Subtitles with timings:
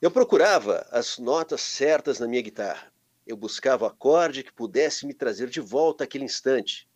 [0.00, 2.92] Eu procurava as notas certas na minha guitarra.
[3.26, 6.86] Eu buscava o acorde que pudesse me trazer de volta aquele instante.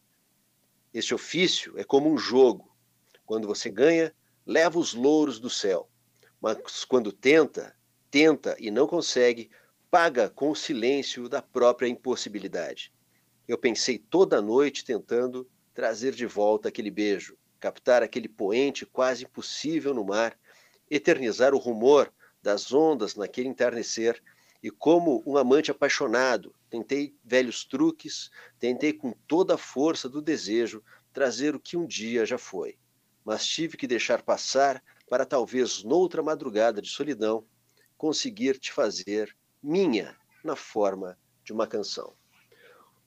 [0.92, 2.76] Este ofício é como um jogo.
[3.24, 5.88] Quando você ganha, leva os louros do céu.
[6.42, 7.74] Mas quando tenta,
[8.10, 9.50] tenta e não consegue,
[9.90, 12.92] paga com o silêncio da própria impossibilidade.
[13.48, 19.24] Eu pensei toda a noite tentando trazer de volta aquele beijo, captar aquele poente quase
[19.24, 20.38] impossível no mar,
[20.90, 22.12] eternizar o rumor
[22.42, 24.22] das ondas naquele entardecer,
[24.62, 30.82] e como um amante apaixonado, tentei velhos truques, tentei com toda a força do desejo
[31.12, 32.78] trazer o que um dia já foi.
[33.24, 37.44] Mas tive que deixar passar para talvez noutra madrugada de solidão
[37.96, 42.14] conseguir te fazer minha na forma de uma canção.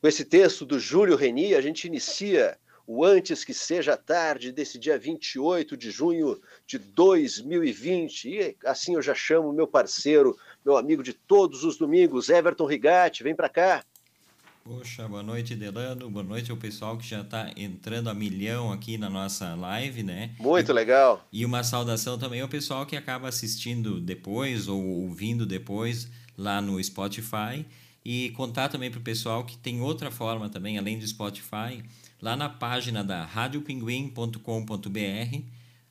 [0.02, 4.78] Com esse texto do Júlio Reni, a gente inicia o Antes que Seja Tarde desse
[4.78, 8.30] dia 28 de junho de 2020.
[8.30, 13.24] E assim eu já chamo meu parceiro, meu amigo de todos os domingos, Everton Rigatti.
[13.24, 13.84] Vem para cá.
[14.64, 16.10] Poxa, boa noite, Delano.
[16.10, 20.32] Boa noite ao pessoal que já está entrando a milhão aqui na nossa live, né?
[20.40, 21.28] Muito e, legal.
[21.34, 26.82] E uma saudação também ao pessoal que acaba assistindo depois ou ouvindo depois lá no
[26.82, 27.66] Spotify.
[28.06, 31.84] E contar também para o pessoal que tem outra forma também, além do Spotify,
[32.24, 35.38] lá na página da radiopinguim.com.br.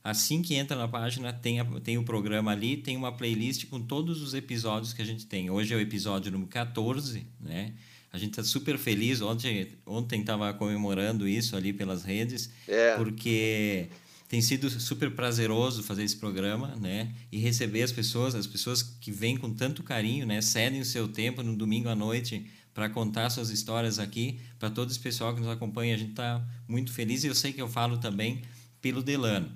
[0.03, 3.79] Assim que entra na página, tem, a, tem o programa ali, tem uma playlist com
[3.79, 5.51] todos os episódios que a gente tem.
[5.51, 7.75] Hoje é o episódio número 14, né?
[8.11, 9.21] A gente está super feliz.
[9.21, 12.97] Ontem ontem estava comemorando isso ali pelas redes, é.
[12.97, 13.89] porque
[14.27, 17.13] tem sido super prazeroso fazer esse programa, né?
[17.31, 20.41] E receber as pessoas, as pessoas que vêm com tanto carinho, né?
[20.41, 24.91] Cedem o seu tempo no domingo à noite para contar suas histórias aqui para todo
[24.91, 25.95] esse pessoal que nos acompanha.
[25.95, 28.43] A gente está muito feliz e eu sei que eu falo também
[28.81, 29.51] pelo Delano.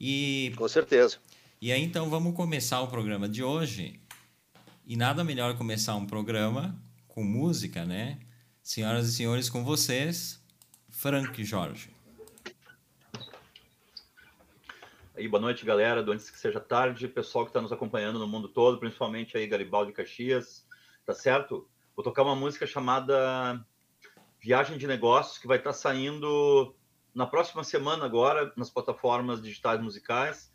[0.00, 1.18] E com certeza.
[1.60, 4.00] E aí então vamos começar o programa de hoje.
[4.84, 8.18] E nada melhor começar um programa com música, né?
[8.62, 10.42] Senhoras e senhores, com vocês,
[10.88, 11.90] Frank Jorge.
[15.14, 18.26] Aí, boa noite, galera, do Antes que Seja Tarde, pessoal que está nos acompanhando no
[18.26, 20.66] mundo todo, principalmente aí Garibaldi Caxias,
[21.04, 21.68] tá certo?
[21.94, 23.62] Vou tocar uma música chamada
[24.40, 26.74] Viagem de Negócios, que vai estar saindo
[27.14, 30.50] na próxima semana agora, nas plataformas digitais musicais,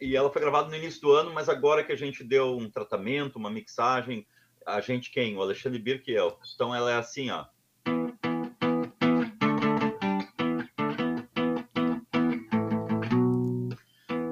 [0.00, 2.70] e ela foi gravada no início do ano, mas agora que a gente deu um
[2.70, 4.24] tratamento, uma mixagem,
[4.64, 5.36] a gente quem?
[5.36, 6.38] O Alexandre Birk e eu.
[6.54, 7.46] Então ela é assim, ó.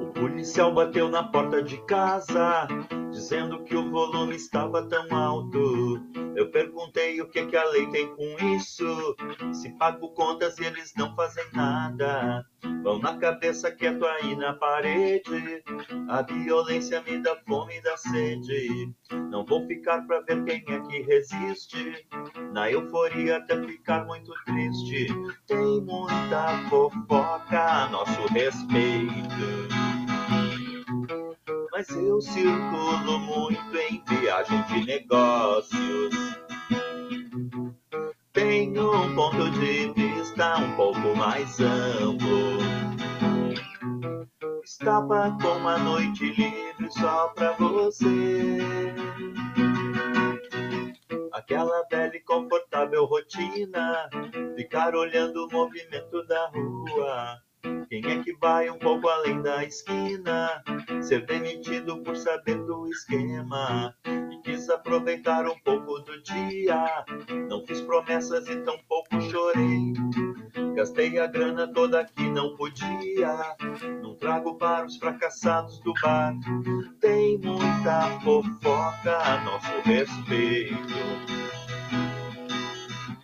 [0.01, 2.69] O policial bateu na porta de casa,
[3.11, 6.18] dizendo que o volume estava tão alto.
[6.39, 9.17] Eu perguntei o que, que a lei tem com isso.
[9.53, 12.47] Se pago contas e eles não fazem nada.
[12.85, 15.65] Vão na cabeça quieto aí na parede.
[16.09, 18.95] A violência me dá fome e dá sede.
[19.33, 22.07] Não vou ficar pra ver quem é que resiste.
[22.53, 25.09] Na euforia até ficar muito triste.
[25.49, 29.69] Tem muita fofoca a nosso respeito
[31.79, 36.28] mas eu circulo muito em viagem de negócios.
[38.49, 42.57] Tenho um ponto de vista um pouco mais amplo.
[44.65, 48.59] Estava com uma noite livre só pra você.
[51.31, 54.09] Aquela velha e confortável rotina,
[54.57, 57.48] ficar olhando o movimento da rua
[57.89, 60.63] quem é que vai um pouco além da esquina?
[61.03, 67.05] Ser demitido por saber do esquema e quis aproveitar um pouco do dia.
[67.49, 69.95] Não fiz promessas e tampouco chorei.
[70.75, 73.57] Gastei a grana toda que não podia.
[74.03, 76.35] Não trago para os fracassados do bar.
[77.01, 81.39] Tem muita fofoca a nosso respeito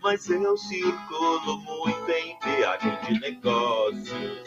[0.05, 4.43] mas eu circulo muito em viagem de negócios.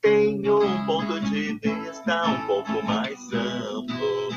[0.00, 4.30] Tenho um ponto de vista um pouco mais amplo.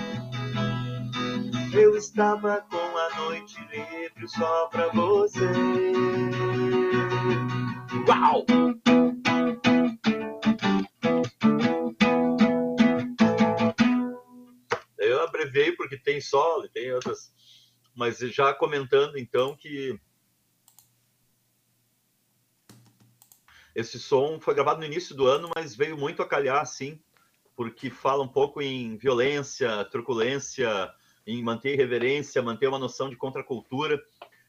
[1.73, 5.49] Eu estava com a noite livre só pra você.
[8.07, 8.45] Uau!
[14.99, 17.38] Eu abreviei porque tem solo e tem outras
[17.99, 19.99] mas já comentando então que
[23.75, 26.97] esse som foi gravado no início do ano, mas veio muito a calhar assim,
[27.57, 30.89] porque fala um pouco em violência, truculência,
[31.27, 34.01] em manter reverência, manter uma noção de contracultura.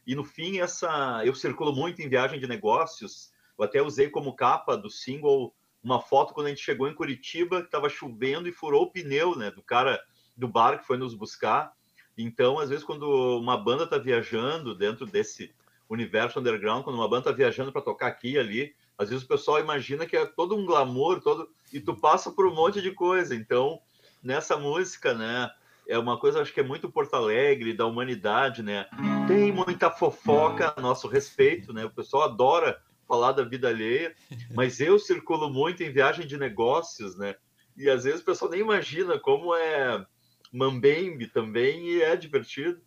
[0.07, 3.33] E no fim, essa eu circulo muito em viagem de negócios.
[3.59, 5.53] Eu até usei como capa do single
[5.83, 9.35] uma foto quando a gente chegou em Curitiba, que estava chovendo e furou o pneu,
[9.35, 10.01] né, do cara
[10.37, 11.75] do bar que foi nos buscar.
[12.23, 15.53] Então, às vezes, quando uma banda está viajando dentro desse
[15.89, 19.29] universo underground, quando uma banda está viajando para tocar aqui e ali, às vezes o
[19.29, 22.93] pessoal imagina que é todo um glamour, todo e tu passa por um monte de
[22.93, 23.35] coisa.
[23.35, 23.81] Então,
[24.23, 25.51] nessa música, né,
[25.89, 28.87] é uma coisa acho que é muito Porto Alegre, da humanidade, né?
[29.27, 31.85] Tem muita fofoca a nosso respeito, né?
[31.85, 34.15] O pessoal adora falar da vida alheia,
[34.55, 37.35] mas eu circulo muito em viagem de negócios, né?
[37.77, 40.07] E às vezes o pessoal nem imagina como é
[40.53, 42.81] mambembe também e é divertido.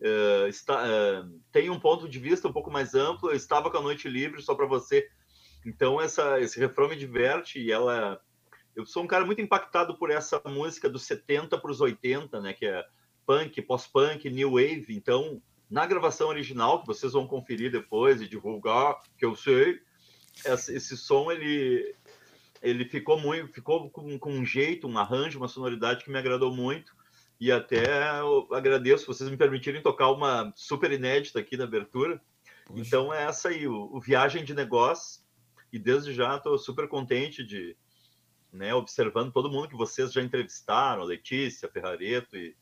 [0.00, 3.30] Uh, está, uh, tem um ponto de vista um pouco mais amplo.
[3.30, 5.08] Eu estava com a noite livre só para você.
[5.64, 8.20] Então essa, esse refrão me diverte e ela
[8.74, 12.52] eu sou um cara muito impactado por essa música dos 70 para os 80, né?
[12.52, 12.84] Que é
[13.26, 14.86] punk, pós-punk, new wave.
[14.88, 19.80] Então, na gravação original, que vocês vão conferir depois e divulgar, que eu sei,
[20.44, 21.94] esse som ele
[22.62, 26.54] ele ficou muito, ficou com, com um jeito, um arranjo, uma sonoridade que me agradou
[26.54, 26.94] muito.
[27.40, 28.20] E até
[28.52, 32.22] agradeço vocês me permitirem tocar uma super inédita aqui na abertura.
[32.64, 32.80] Poxa.
[32.80, 35.22] Então é essa aí, o, o Viagem de Negócio.
[35.72, 37.76] E desde já estou super contente de,
[38.52, 42.54] né, observando todo mundo que vocês já entrevistaram, Letícia, Ferrareto, e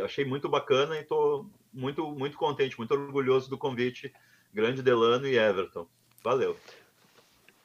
[0.00, 4.12] achei muito bacana e estou muito, muito contente, muito orgulhoso do convite.
[4.52, 5.86] Grande Delano e Everton.
[6.24, 6.56] Valeu.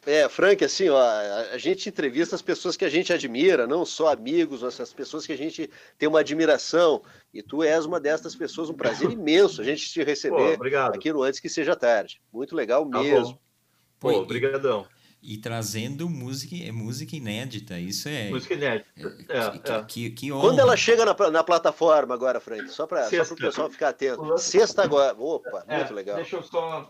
[0.06, 4.12] É, Frank, assim, ó, a gente entrevista as pessoas que a gente admira, não só
[4.12, 7.04] amigos, essas pessoas que a gente tem uma admiração.
[7.32, 11.14] E tu és uma dessas pessoas, um prazer imenso a gente te receber Pô, aqui
[11.14, 12.20] no Antes que Seja Tarde.
[12.34, 13.40] Muito legal tá mesmo.
[14.00, 14.88] Pô, obrigadão
[15.22, 17.80] e trazendo música, é música inédita.
[17.80, 18.30] Isso é.
[18.30, 18.90] Música inédita.
[19.30, 19.84] É, é, que, é.
[19.84, 23.90] Que, que Quando ela chega na, na plataforma agora, Frank, só para o pessoal ficar
[23.90, 24.38] atento.
[24.40, 25.16] Sexta agora.
[25.18, 26.16] Opa, é, muito legal.
[26.16, 26.90] Deixa eu só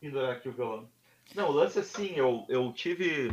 [0.00, 0.88] pendurar aqui o violão.
[1.34, 3.32] Não, o lance é assim, eu, eu tive.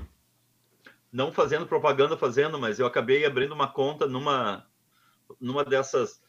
[1.12, 4.66] Não fazendo propaganda, fazendo, mas eu acabei abrindo uma conta numa,
[5.40, 6.22] numa dessas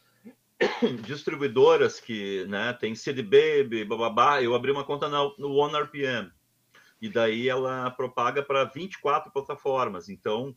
[1.03, 4.41] distribuidoras que né, tem CD Baby, bababá.
[4.41, 6.31] Eu abri uma conta no, no One RPM
[7.01, 10.07] e daí ela propaga para 24 plataformas.
[10.09, 10.55] Então,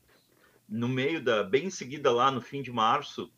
[0.68, 3.32] no meio da, bem em seguida lá no fim de março,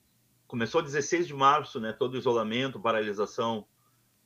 [0.47, 3.67] começou 16 de março, né, todo isolamento, paralisação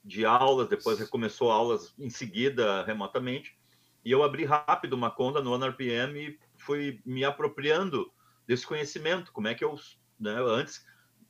[0.04, 3.56] de aulas, depois recomeçou aulas em seguida remotamente,
[4.04, 8.12] e eu abri rápido uma conta no OneRPM e fui me apropriando
[8.46, 9.78] desse conhecimento, como é que eu,
[10.18, 10.84] né, antes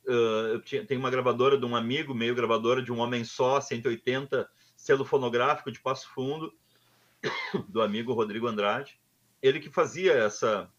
[0.05, 3.59] uh, eu tinha, tenho uma gravadora de um amigo, meio gravadora de um homem só,
[3.61, 6.53] 180, selo fonográfico de Passo Fundo,
[7.69, 8.99] do amigo Rodrigo Andrade,
[9.41, 10.69] ele que fazia essa.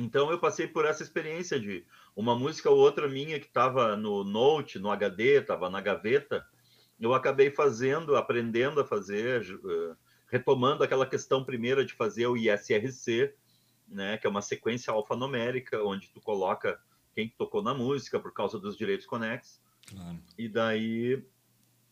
[0.00, 4.24] Então eu passei por essa experiência de uma música ou outra minha que estava no
[4.24, 6.46] Note, no HD, estava na gaveta,
[7.00, 9.96] eu acabei fazendo, aprendendo a fazer, eh,
[10.28, 13.34] retomando aquela questão primeira de fazer o ISRC,
[13.88, 16.78] né, que é uma sequência alfanumérica, onde tu coloca
[17.14, 19.60] quem tocou na música por causa dos direitos conexos.
[19.88, 20.18] Claro.
[20.36, 21.24] E daí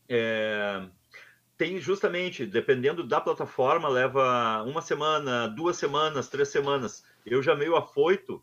[0.08, 0.88] é,
[1.56, 7.04] tem justamente, dependendo da plataforma, leva uma semana, duas semanas, três semanas.
[7.24, 8.42] Eu já meio afoito,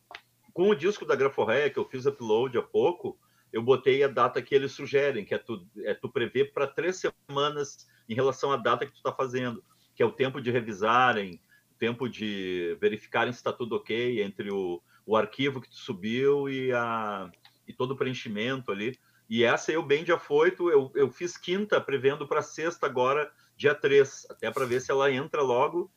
[0.51, 3.17] com o disco da Graforreia, que eu fiz upload há pouco,
[3.53, 6.99] eu botei a data que eles sugerem, que é tu, é tu prever para três
[6.99, 9.63] semanas em relação à data que tu está fazendo,
[9.95, 11.39] que é o tempo de revisarem,
[11.71, 16.49] o tempo de verificarem se está tudo ok entre o, o arquivo que tu subiu
[16.49, 17.31] e, a,
[17.67, 18.97] e todo o preenchimento ali.
[19.29, 23.75] E essa eu bem de afoito, eu, eu fiz quinta, prevendo para sexta agora, dia
[23.75, 25.91] 3, até para ver se ela entra logo.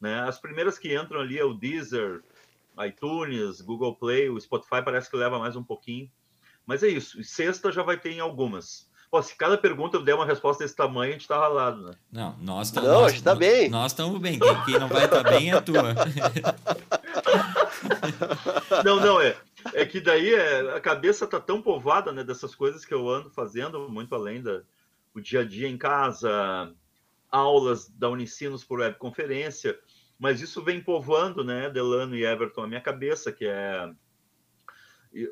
[0.00, 0.20] Né?
[0.20, 2.22] As primeiras que entram ali é o Deezer,
[2.86, 6.08] iTunes, Google Play, o Spotify parece que leva mais um pouquinho.
[6.66, 8.88] Mas é isso, sexta já vai ter em algumas.
[9.10, 11.94] Pô, se cada pergunta eu der uma resposta desse tamanho, a gente tá ralado, né?
[12.12, 12.88] Não, nós estamos.
[12.88, 13.68] Não, a gente tá bem.
[13.68, 14.38] Nós estamos bem.
[14.38, 15.82] Quem, quem não vai estar tá bem é a tua.
[18.84, 19.36] não, não, é.
[19.74, 23.30] É que daí é, a cabeça tá tão povoada né, dessas coisas que eu ando
[23.30, 24.62] fazendo, muito além da
[25.14, 26.72] o dia a dia em casa,
[27.30, 29.78] aulas da Unicinos por webconferência,
[30.18, 33.90] mas isso vem povoando, né, Delano e Everton, a minha cabeça, que é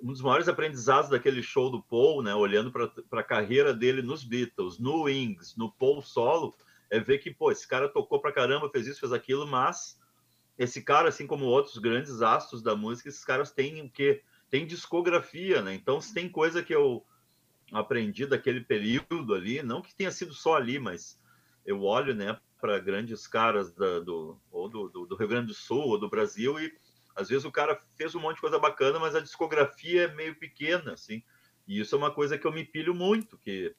[0.02, 4.24] um dos maiores aprendizados daquele show do Paul, né, olhando para a carreira dele nos
[4.24, 6.54] Beatles, no Wings, no Paul solo,
[6.90, 9.98] é ver que, pô, esse cara tocou para caramba, fez isso, fez aquilo, mas
[10.58, 14.22] esse cara, assim como outros grandes astros da música, esses caras têm o quê?
[14.50, 15.74] Tem discografia, né?
[15.74, 17.04] Então, se tem coisa que eu
[17.72, 21.20] aprendi daquele período ali, não que tenha sido só ali, mas
[21.64, 25.54] eu olho, né, para grandes caras da, do, ou do, do, do, Rio Grande do
[25.54, 26.72] Sul ou do Brasil e
[27.18, 30.36] às vezes o cara fez um monte de coisa bacana, mas a discografia é meio
[30.36, 31.22] pequena, assim.
[31.66, 33.74] E isso é uma coisa que eu me pilho muito, que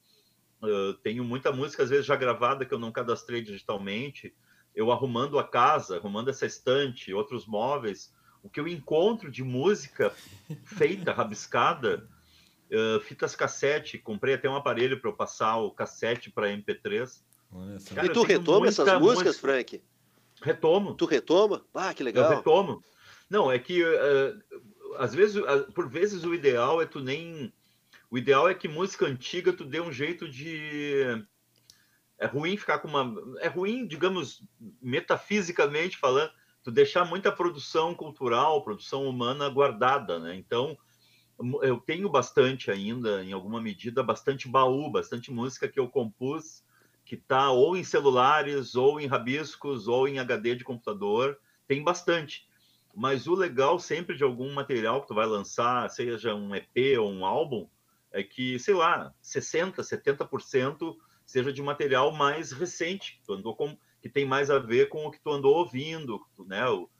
[0.62, 4.34] uh, tenho muita música às vezes já gravada que eu não cadastrei digitalmente,
[4.74, 10.12] eu arrumando a casa, arrumando essa estante, outros móveis, o que eu encontro de música
[10.64, 12.06] feita, rabiscada,
[12.70, 17.22] uh, fitas cassete, comprei até um aparelho para eu passar o cassete para MP3.
[17.94, 19.40] Cara, e tu retoma essas músicas, música...
[19.40, 19.82] Frank?
[20.42, 20.94] Retomo.
[20.94, 21.64] Tu retoma?
[21.74, 22.30] Ah, que legal.
[22.30, 22.84] Eu retomo.
[23.30, 24.42] Não, é que uh,
[24.98, 27.52] às vezes, uh, por vezes o ideal é tu nem.
[28.10, 31.24] O ideal é que música antiga tu dê um jeito de.
[32.18, 33.14] É ruim ficar com uma.
[33.38, 34.42] É ruim, digamos,
[34.82, 36.32] metafisicamente falando,
[36.62, 40.34] tu deixar muita produção cultural, produção humana guardada, né?
[40.34, 40.76] Então,
[41.62, 46.64] eu tenho bastante ainda, em alguma medida, bastante baú, bastante música que eu compus,
[47.04, 52.49] que está ou em celulares, ou em rabiscos, ou em HD de computador, tem bastante.
[52.94, 57.10] Mas o legal sempre de algum material que tu vai lançar, seja um EP ou
[57.10, 57.68] um álbum,
[58.12, 63.78] é que, sei lá, 60%, 70% seja de material mais recente, que tu andou com,
[64.02, 66.66] que tem mais a ver com o que tu andou ouvindo, né?
[66.66, 66.90] Eu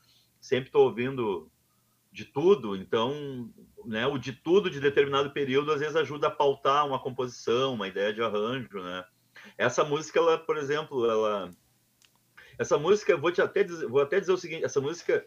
[0.40, 1.50] sempre estou ouvindo
[2.12, 3.52] de tudo, então,
[3.84, 7.88] né, o de tudo de determinado período às vezes ajuda a pautar uma composição, uma
[7.88, 9.04] ideia de arranjo, né?
[9.56, 11.50] Essa música, ela, por exemplo, ela
[12.58, 15.26] essa música, vou te até dizer, vou até dizer o seguinte, essa música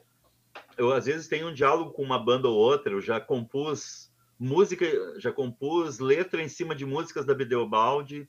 [0.78, 4.86] eu às vezes tenho um diálogo com uma banda ou outra, eu já compus música,
[5.20, 8.28] já compus letra em cima de músicas da Bideobaldi,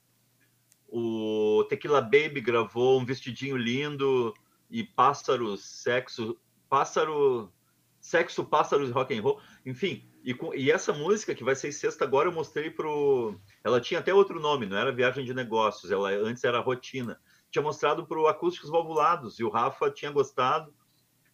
[0.89, 4.33] o Tequila Baby gravou um vestidinho lindo
[4.71, 7.53] e pássaro, sexo, pássaro,
[8.01, 10.09] sexo, pássaros rock and roll, enfim.
[10.23, 14.01] E, com, e essa música que vai ser sexta agora eu mostrei pro, ela tinha
[14.01, 17.21] até outro nome, não era Viagem de Negócios, ela antes era Rotina.
[17.51, 20.73] Tinha mostrado pro Acústicos Valvulados e o Rafa tinha gostado,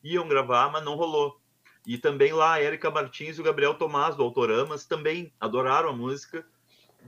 [0.03, 1.41] iam gravar, mas não rolou.
[1.87, 5.97] E também lá a Érica Martins e o Gabriel Tomás do Autoramas também adoraram a
[5.97, 6.45] música,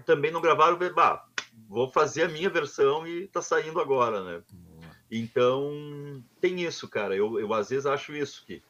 [0.06, 1.26] também não gravaram, bah,
[1.68, 4.42] vou fazer a minha versão e tá saindo agora, né?
[5.10, 7.14] Então, tem isso, cara.
[7.14, 8.62] Eu, eu às vezes acho isso que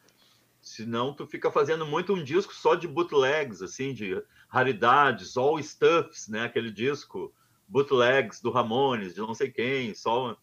[0.61, 6.27] senão tu fica fazendo muito um disco só de bootlegs, assim, de raridades, all stuffs,
[6.29, 6.45] né?
[6.45, 7.33] Aquele disco
[7.69, 10.37] bootlegs do Ramones, de não sei quem, só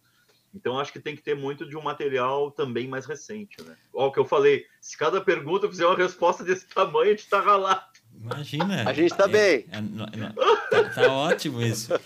[0.54, 3.76] então acho que tem que ter muito de um material também mais recente, né?
[3.94, 7.28] Ó, o que eu falei, se cada pergunta fizer uma resposta desse tamanho, a gente
[7.28, 7.84] tá ralado.
[8.20, 8.90] Imagina.
[8.90, 9.66] A gente tá é, bem.
[9.72, 11.98] É, é, tá, tá ótimo isso.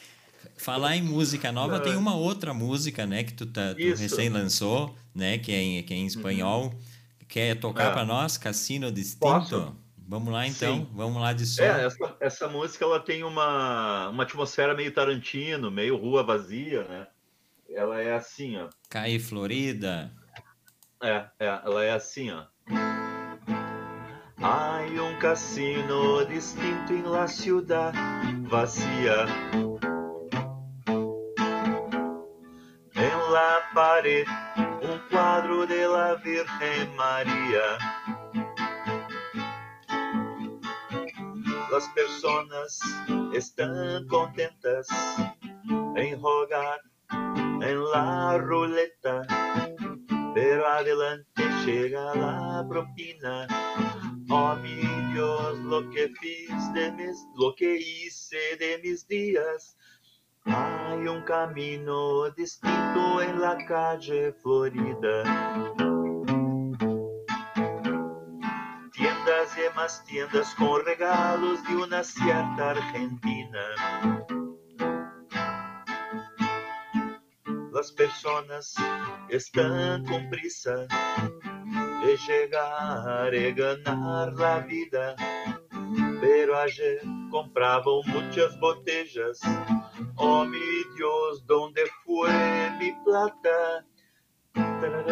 [0.58, 4.96] Falar em música nova, tem uma outra música, né, que tu, tá, tu recém lançou,
[5.14, 6.66] né, que é em, que é em espanhol.
[6.66, 6.80] Uhum.
[7.28, 7.92] Quer tocar é.
[7.92, 9.20] para nós, Cassino Distinto?
[9.20, 9.76] Posso?
[10.08, 10.88] Vamos lá então, Sim.
[10.94, 11.64] vamos lá de som.
[11.64, 17.08] É, essa, essa música ela tem uma, uma atmosfera meio Tarantino, meio rua vazia, né?
[17.76, 18.70] Ela é assim, ó.
[18.90, 20.12] Caí Florida.
[21.02, 22.46] É, é, ela é assim, ó.
[24.42, 27.94] Hay um cassino distinto em la ciudad
[28.50, 29.26] vacía.
[33.34, 34.28] la pared
[34.84, 37.80] un cuadro de la Virgen María.
[41.72, 42.80] Las personas
[43.34, 44.88] están contentas
[45.96, 46.80] en jugar
[47.64, 49.22] en la ruleta,
[50.34, 53.48] pero adelante llega la propina.
[54.30, 54.82] Oh mi
[55.14, 59.78] Dios, lo que fiz de mis, lo que hice de mis días
[60.46, 65.24] Hay un camino distinto en la calle Florida.
[68.92, 74.13] Tiendas y más tiendas con regalos de una cierta Argentina.
[77.84, 78.74] Las personas
[79.28, 80.88] están con prisa
[82.02, 85.18] de llegar y ganar la vida.
[86.22, 89.42] Pero ayer compraban muchas botellas
[90.16, 90.60] Oh mi
[90.96, 92.30] Dios, ¿dónde fue
[92.80, 93.86] mi plata?
[94.56, 95.06] Las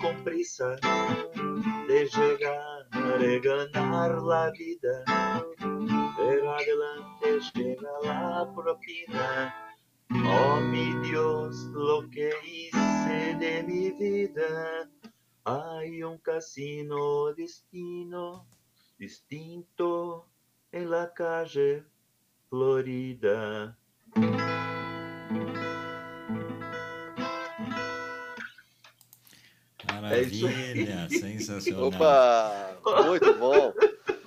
[0.00, 0.76] con prisa
[1.88, 5.04] de llegar y ganar la vida
[6.18, 9.54] pero adelante llega la propina.
[10.10, 14.90] Oh mi Dios, lo que hice de mi vida.
[15.44, 18.46] Hay un casino destino,
[18.98, 20.28] distinto
[20.72, 21.84] en la calle
[22.50, 23.78] Florida.
[30.08, 31.88] Maravilha, é sensacional.
[31.88, 33.72] Opa, muito bom.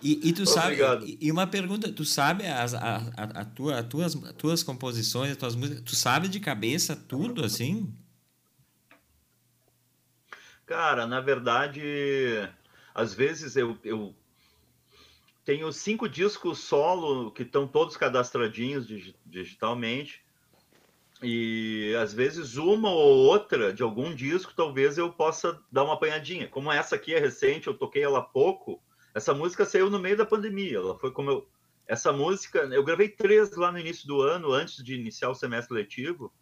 [0.02, 3.80] E, e tu sabe, e, e, uma pergunta, tu sabe as, a, a, a tua,
[3.80, 7.94] as tuas, tuas composições, as tuas músicas, tu sabe de cabeça tudo assim?
[10.66, 11.82] Cara, na verdade,
[12.96, 14.16] às vezes eu, eu
[15.44, 18.88] tenho cinco discos solo que estão todos cadastradinhos
[19.26, 20.24] digitalmente.
[21.24, 26.48] E às vezes uma ou outra de algum disco, talvez eu possa dar uma apanhadinha.
[26.48, 28.82] Como essa aqui é recente, eu toquei ela há pouco.
[29.13, 30.78] Essa música saiu no meio da pandemia.
[30.78, 31.48] Ela foi como eu.
[31.88, 35.75] Essa música, eu gravei três lá no início do ano, antes de iniciar o semestre
[35.75, 36.34] letivo.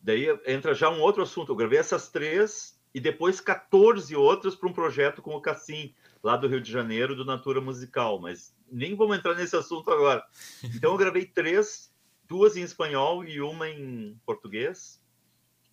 [0.00, 1.52] Daí entra já um outro assunto.
[1.52, 6.36] Eu gravei essas três e depois 14 outras para um projeto com o Cassim, lá
[6.36, 8.20] do Rio de Janeiro, do Natura Musical.
[8.20, 10.24] Mas nem vamos entrar nesse assunto agora.
[10.62, 11.87] Então eu gravei três
[12.28, 15.02] duas em espanhol e uma em português.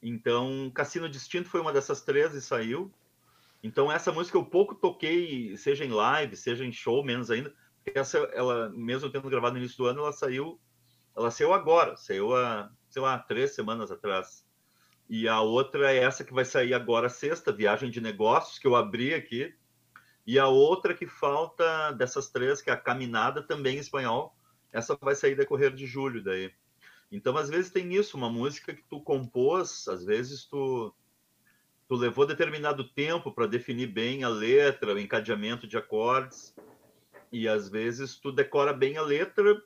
[0.01, 2.91] Então, Cassino Distinto foi uma dessas três e saiu.
[3.61, 7.53] Então, essa música eu pouco toquei, seja em live, seja em show, menos ainda.
[7.93, 10.59] Essa, ela, mesmo tendo gravado no início do ano, ela saiu,
[11.15, 14.45] ela saiu agora, saiu há, sei lá, três semanas atrás.
[15.09, 18.75] E a outra é essa que vai sair agora, sexta, Viagem de Negócios, que eu
[18.75, 19.53] abri aqui.
[20.25, 24.34] E a outra que falta dessas três, que é a Caminhada, também em espanhol,
[24.75, 26.51] essa vai sair decorrer de julho daí.
[27.11, 30.93] Então, às vezes tem isso, uma música que tu compôs, às vezes tu
[31.87, 36.55] tu levou determinado tempo para definir bem a letra, o encadeamento de acordes,
[37.31, 39.61] e às vezes tu decora bem a letra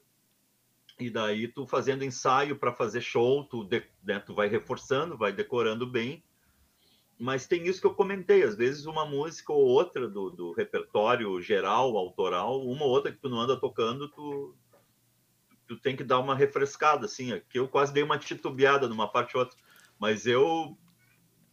[0.99, 5.31] e daí tu fazendo ensaio para fazer show, tu, de, né, tu vai reforçando, vai
[5.31, 6.21] decorando bem.
[7.17, 11.41] Mas tem isso que eu comentei, às vezes uma música ou outra do, do repertório
[11.41, 14.55] geral, autoral, uma ou outra que tu não anda tocando, tu,
[15.69, 17.31] tu tem que dar uma refrescada, assim.
[17.31, 19.55] Aqui eu quase dei uma titubeada numa parte ou outra,
[19.99, 20.75] mas eu,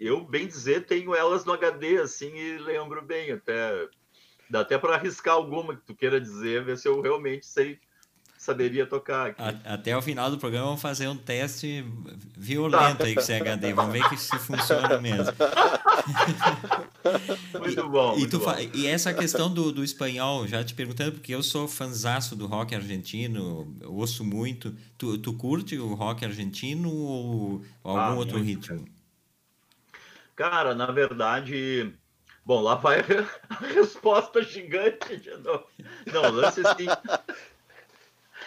[0.01, 3.87] eu bem dizer, tenho elas no HD, assim, e lembro bem, até
[4.49, 7.79] dá até para arriscar alguma que tu queira dizer, ver se eu realmente sei
[8.47, 9.31] saberia tocar.
[9.31, 9.43] Aqui.
[9.65, 11.85] Até o final do programa vamos fazer um teste
[12.37, 13.73] violento aí com esse HD.
[13.73, 15.33] Vamos ver que se funciona mesmo.
[17.59, 18.15] Muito bom.
[18.15, 18.55] E, muito bom.
[18.75, 22.75] e essa questão do, do espanhol, já te perguntando, porque eu sou fanzaço do rock
[22.75, 24.75] argentino, ouço muito.
[24.99, 28.85] Tu, tu curte o rock argentino ou, algum ah, outro ritmo?
[30.35, 31.93] Cara, na verdade.
[32.45, 33.01] Bom, lá vai
[33.51, 35.65] a resposta gigante de novo.
[36.13, 36.87] Não, lance assim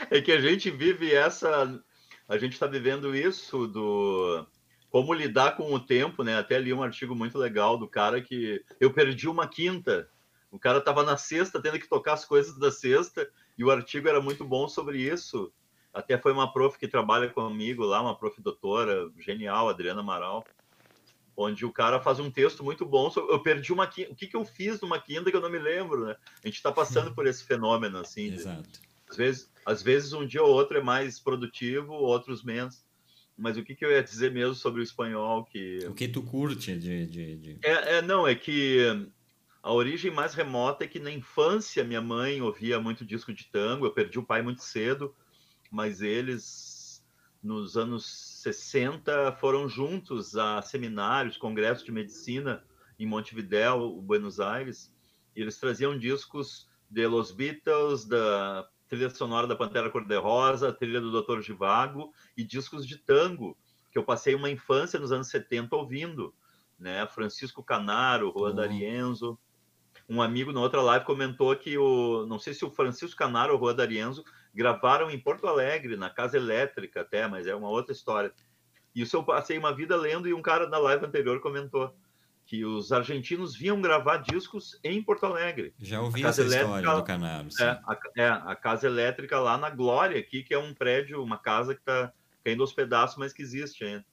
[0.10, 1.82] é que a gente vive essa.
[2.28, 4.46] A gente está vivendo isso do.
[4.90, 6.38] Como lidar com o tempo, né?
[6.38, 10.10] Até li um artigo muito legal do cara que eu perdi uma quinta.
[10.52, 14.08] O cara estava na sexta, tendo que tocar as coisas da sexta, e o artigo
[14.08, 15.52] era muito bom sobre isso.
[15.94, 20.44] Até foi uma prof que trabalha comigo lá, uma prof doutora, genial, Adriana Amaral,
[21.36, 23.34] onde o cara faz um texto muito bom sobre.
[23.34, 24.12] Eu perdi uma quinta.
[24.12, 26.16] O que, que eu fiz numa quinta que eu não me lembro, né?
[26.44, 28.34] A gente está passando por esse fenômeno, assim.
[28.34, 28.64] Exato.
[28.64, 32.86] De, às vezes, às vezes um dia ou outro é mais produtivo, outros menos.
[33.38, 35.80] Mas o que, que eu ia dizer mesmo sobre o espanhol que...
[35.88, 37.06] O que tu curte de...
[37.06, 37.60] de, de...
[37.64, 39.10] É, é, não, é que
[39.64, 43.86] a origem mais remota é que na infância minha mãe ouvia muito disco de tango,
[43.86, 45.16] eu perdi o pai muito cedo,
[45.72, 47.04] mas eles,
[47.42, 48.06] nos anos
[48.44, 52.64] 60, foram juntos a seminários, congressos de medicina
[53.00, 54.94] em Montevideo, Buenos Aires,
[55.34, 61.22] e eles traziam discos de Los Beatles, da trilha sonora da Pantera Cor-de-Rosa, trilha do
[61.22, 61.42] Dr.
[61.42, 63.56] Givago e discos de tango,
[63.92, 66.34] que eu passei uma infância nos anos 70 ouvindo,
[66.78, 67.06] né?
[67.08, 68.56] Francisco Canaro, Juan uhum.
[68.56, 69.40] D'Arienzo.
[70.10, 73.60] Um amigo na outra live comentou que o, não sei se o Francisco Canaro ou
[73.60, 74.24] Juan D'Arienzo
[74.54, 78.34] gravaram em Porto Alegre, na Casa Elétrica até, mas é uma outra história.
[78.96, 81.96] Isso eu passei uma vida lendo e um cara na live anterior comentou
[82.50, 85.72] que os argentinos vinham gravar discos em Porto Alegre.
[85.78, 87.48] Já ouvi essa história do Canaro.
[87.60, 91.38] É, a, é, a Casa Elétrica lá na Glória, aqui, que é um prédio, uma
[91.38, 92.12] casa que está
[92.44, 94.04] caindo aos pedaços, mas que existe ainda.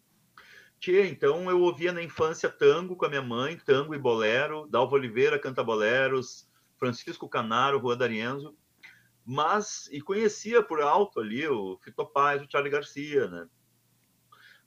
[0.78, 4.96] Tia, então eu ouvia na infância tango com a minha mãe, tango e bolero, Dalva
[4.96, 6.46] Oliveira canta boleros,
[6.78, 8.54] Francisco Canaro, Rua D'Arienzo,
[9.24, 13.46] mas, e conhecia por alto ali o Fito Paz, o Charlie Garcia, né?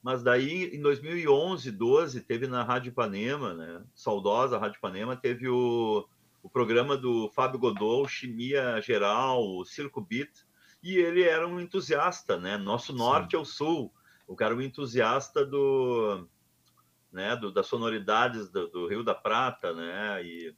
[0.01, 3.83] Mas daí, em 2011, 12, teve na Rádio Ipanema, né?
[3.93, 6.07] saudosa Rádio Ipanema, teve o,
[6.41, 10.31] o programa do Fábio Godot, Chimia Geral, o Circo Beat,
[10.81, 12.57] e ele era um entusiasta, né?
[12.57, 13.37] Nosso norte Sim.
[13.37, 13.93] ao sul.
[14.25, 16.25] O cara um entusiasta do,
[17.11, 20.23] né, do, das sonoridades do, do, Rio da Prata, né?
[20.23, 20.55] E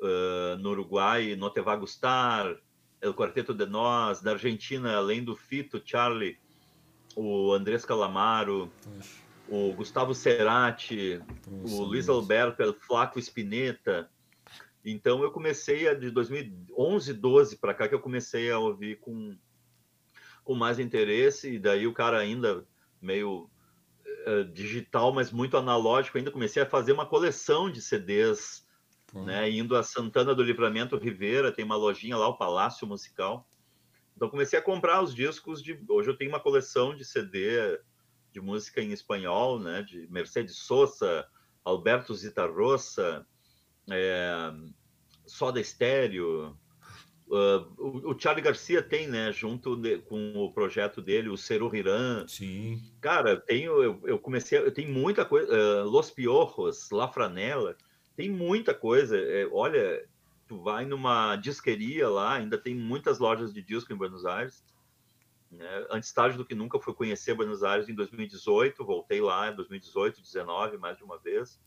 [0.00, 2.54] uh, no Uruguai, No Te Va Gustar,
[3.00, 6.38] El Quarteto de Nós, da Argentina, além do Fito, Charlie,
[7.18, 8.70] o Andrés Calamaro,
[9.48, 14.08] o Gustavo Cerati, Poxa, o Luiz Alberto, o Flaco Spinetta.
[14.84, 19.36] Então eu comecei a, de 2011, 12 para cá que eu comecei a ouvir com,
[20.44, 22.64] com mais interesse, e daí o cara ainda
[23.02, 23.50] meio
[24.26, 28.64] uh, digital, mas muito analógico, ainda comecei a fazer uma coleção de CDs,
[29.12, 33.47] né, indo a Santana do Livramento Rivera, tem uma lojinha lá, o Palácio Musical.
[34.18, 35.78] Então comecei a comprar os discos de.
[35.88, 37.78] Hoje eu tenho uma coleção de CD
[38.32, 39.80] de música em espanhol, né?
[39.80, 41.24] De Mercedes Sosa,
[41.64, 43.24] Alberto Zitarrosa,
[43.88, 44.52] é,
[45.24, 46.58] Soda Estéreo.
[47.28, 51.72] Uh, o, o Charlie Garcia tem, né, junto de, com o projeto dele, o Ceru
[51.72, 52.26] Hiran.
[52.26, 52.82] Sim.
[53.00, 57.76] Cara, tenho, eu, eu comecei, eu tenho muita coisa, uh, Los Piojos, La Franela,
[58.16, 59.16] tem muita coisa.
[59.16, 60.04] É, olha,
[60.48, 64.64] tu vai numa disqueria lá, ainda tem muitas lojas de disco em Buenos Aires.
[65.50, 65.86] Né?
[65.90, 70.22] Antes tarde do que nunca fui conhecer Buenos Aires em 2018, voltei lá em 2018,
[70.22, 71.60] 19, mais de uma vez.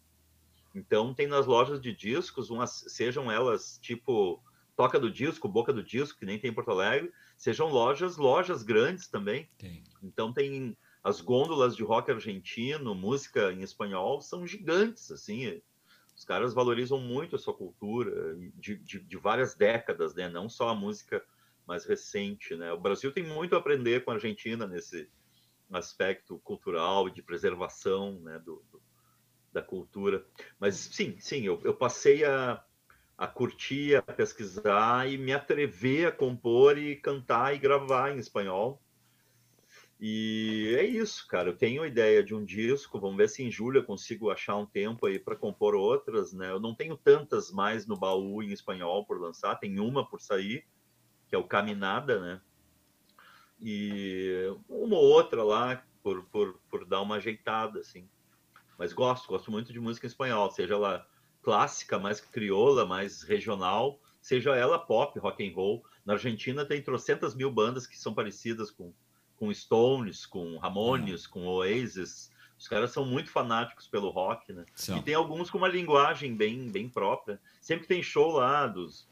[0.73, 4.41] Então tem nas lojas de discos, umas, sejam elas tipo
[4.75, 8.63] Toca do Disco, Boca do Disco, que nem tem em Porto Alegre, sejam lojas, lojas
[8.63, 9.49] grandes também.
[9.57, 9.83] Tem.
[10.01, 15.61] Então tem as gôndolas de rock argentino, música em espanhol, são gigantes, assim,
[16.21, 20.29] os caras valorizam muito a sua cultura de, de, de, várias décadas, né?
[20.29, 21.19] Não só a música
[21.65, 22.71] mais recente, né?
[22.71, 25.09] O Brasil tem muito a aprender com a Argentina nesse
[25.71, 28.37] aspecto cultural de preservação, né?
[28.37, 28.79] Do, do,
[29.51, 30.23] da cultura.
[30.59, 32.63] Mas sim, sim, eu, eu passei a,
[33.17, 38.79] a curtir, a pesquisar e me atrever a compor e cantar e gravar em espanhol
[40.03, 41.49] e é isso, cara.
[41.49, 42.99] Eu tenho ideia de um disco.
[42.99, 46.49] Vamos ver se em julho eu consigo achar um tempo aí para compor outras, né?
[46.49, 49.57] Eu não tenho tantas mais no baú em espanhol por lançar.
[49.57, 50.65] Tem uma por sair,
[51.27, 52.41] que é o Caminada, né?
[53.59, 58.09] E uma ou outra lá por, por, por dar uma ajeitada, assim.
[58.79, 61.07] Mas gosto, gosto muito de música em espanhol, seja ela
[61.43, 65.85] clássica, mais crioula, mais regional, seja ela pop, rock and roll.
[66.03, 68.91] Na Argentina tem trocentas mil bandas que são parecidas com
[69.41, 72.29] com Stones, com Ramones, com Oasis.
[72.59, 74.63] Os caras são muito fanáticos pelo rock, né?
[74.75, 74.99] Sim.
[74.99, 77.41] E tem alguns com uma linguagem bem, bem própria.
[77.59, 79.09] Sempre tem show lá dos,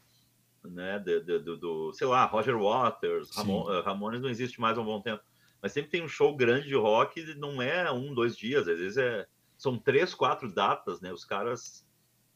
[0.62, 4.80] né, do, do, do sei lá, Roger Waters, Ramon, uh, Ramones não existe mais há
[4.80, 5.20] um bom tempo,
[5.60, 8.98] mas sempre tem um show grande de rock, não é um, dois dias, às vezes
[8.98, 9.26] é,
[9.58, 11.12] são três, quatro datas, né?
[11.12, 11.84] Os caras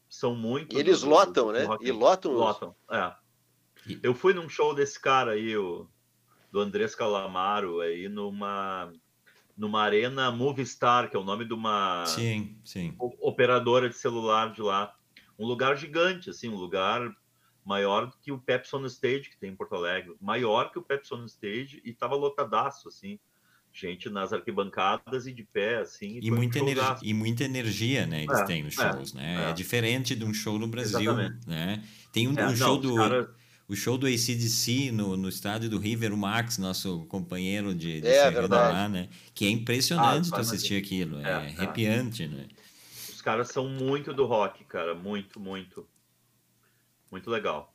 [0.09, 0.77] são muito.
[0.77, 1.65] Eles do, lotam, né?
[1.81, 2.33] E lotam.
[2.33, 3.15] Lotam, é.
[4.03, 5.89] Eu fui num show desse cara aí, o
[6.55, 8.93] do Andrés Calamaro aí numa
[9.57, 12.95] numa arena Movistar, que é o nome de uma sim, sim.
[12.99, 14.95] operadora de celular de lá.
[15.37, 17.13] Um lugar gigante, assim, um lugar
[17.65, 20.83] maior do que o Pepsi on Stage que tem em Porto Alegre, maior que o
[20.83, 23.19] Pepsi on Stage e tava lotadaço, assim,
[23.73, 26.21] gente nas arquibancadas e de pé, assim.
[26.23, 29.47] E, muita, energia, e muita energia, né, eles é, têm nos shows, é, né?
[29.47, 29.51] É.
[29.51, 29.53] é.
[29.53, 31.49] diferente de um show no Brasil, Exatamente.
[31.49, 31.83] né?
[32.13, 32.95] Tem um, é, um não, show do...
[32.95, 33.44] Cara
[33.75, 38.09] o show do ACDC no, no estádio do River, o Max, nosso companheiro de, de
[38.09, 39.09] é, lá, né?
[39.35, 42.47] Que é impressionante ah, tu assistir aquilo, é, é, é arrepiante, né?
[43.13, 45.87] Os caras são muito do rock, cara, muito, muito.
[47.11, 47.75] Muito legal.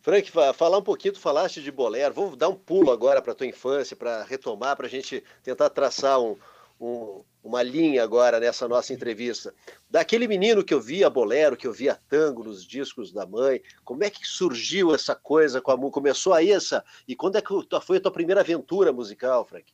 [0.00, 3.46] Frank, falar um pouquinho, tu falaste de bolero, vamos dar um pulo agora para tua
[3.46, 6.36] infância, para retomar, para a gente tentar traçar um,
[6.80, 9.54] um, uma linha agora nessa nossa entrevista.
[9.88, 14.04] Daquele menino que eu via bolero, que eu via tango nos discos da mãe, como
[14.04, 15.94] é que surgiu essa coisa com a música?
[15.94, 16.84] Começou aí essa.
[17.08, 19.72] E quando é que foi a tua primeira aventura musical, Frank?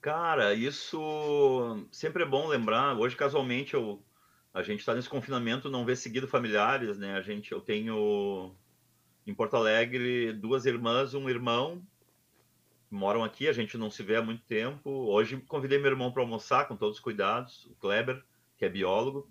[0.00, 2.96] Cara, isso sempre é bom lembrar.
[2.96, 4.02] Hoje, casualmente, eu,
[4.54, 7.14] a gente está nesse confinamento, não vê seguido familiares, né?
[7.14, 8.54] A gente, eu tenho
[9.26, 11.82] em Porto Alegre duas irmãs, um irmão
[12.90, 14.90] moram aqui, a gente não se vê há muito tempo.
[14.90, 18.22] Hoje convidei meu irmão para almoçar com todos os cuidados, o Kleber,
[18.56, 19.30] que é biólogo,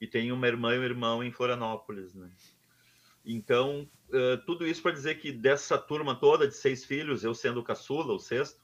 [0.00, 2.30] e tem uma irmã e um irmão em Florianópolis, né?
[3.24, 7.60] Então, uh, tudo isso para dizer que dessa turma toda de seis filhos, eu sendo
[7.60, 8.60] o caçula, o sexto,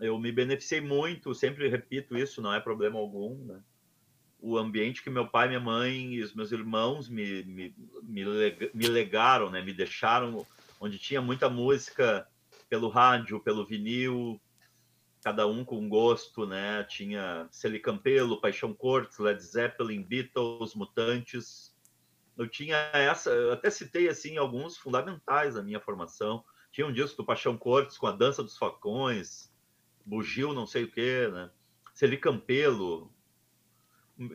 [0.00, 3.60] eu me beneficiei muito, sempre repito isso, não é problema algum, né?
[4.40, 8.24] O ambiente que meu pai, minha mãe e os meus irmãos me, me, me,
[8.74, 9.62] me legaram, né?
[9.62, 10.44] Me deixaram,
[10.80, 12.26] onde tinha muita música
[12.72, 14.40] pelo rádio, pelo vinil,
[15.22, 16.82] cada um com gosto, né?
[16.84, 21.76] Tinha Celi Campelo, Paixão Cortes, Led Zeppelin, Beatles, Mutantes.
[22.34, 26.42] Eu tinha essa, eu até citei assim alguns fundamentais da minha formação.
[26.70, 29.52] Tinha um disco do Paixão Cortes com a Dança dos Facões,
[30.02, 31.50] Bugio, não sei o que, né?
[31.92, 33.12] Celi Campelo.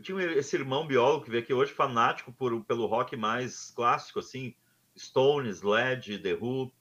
[0.04, 4.54] Tinha esse irmão biólogo que veio aqui hoje, fanático por, pelo rock mais clássico, assim,
[4.95, 6.71] Stones, Led, The Who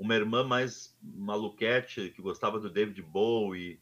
[0.00, 3.78] uma irmã mais maluquete, que gostava do David Bowie,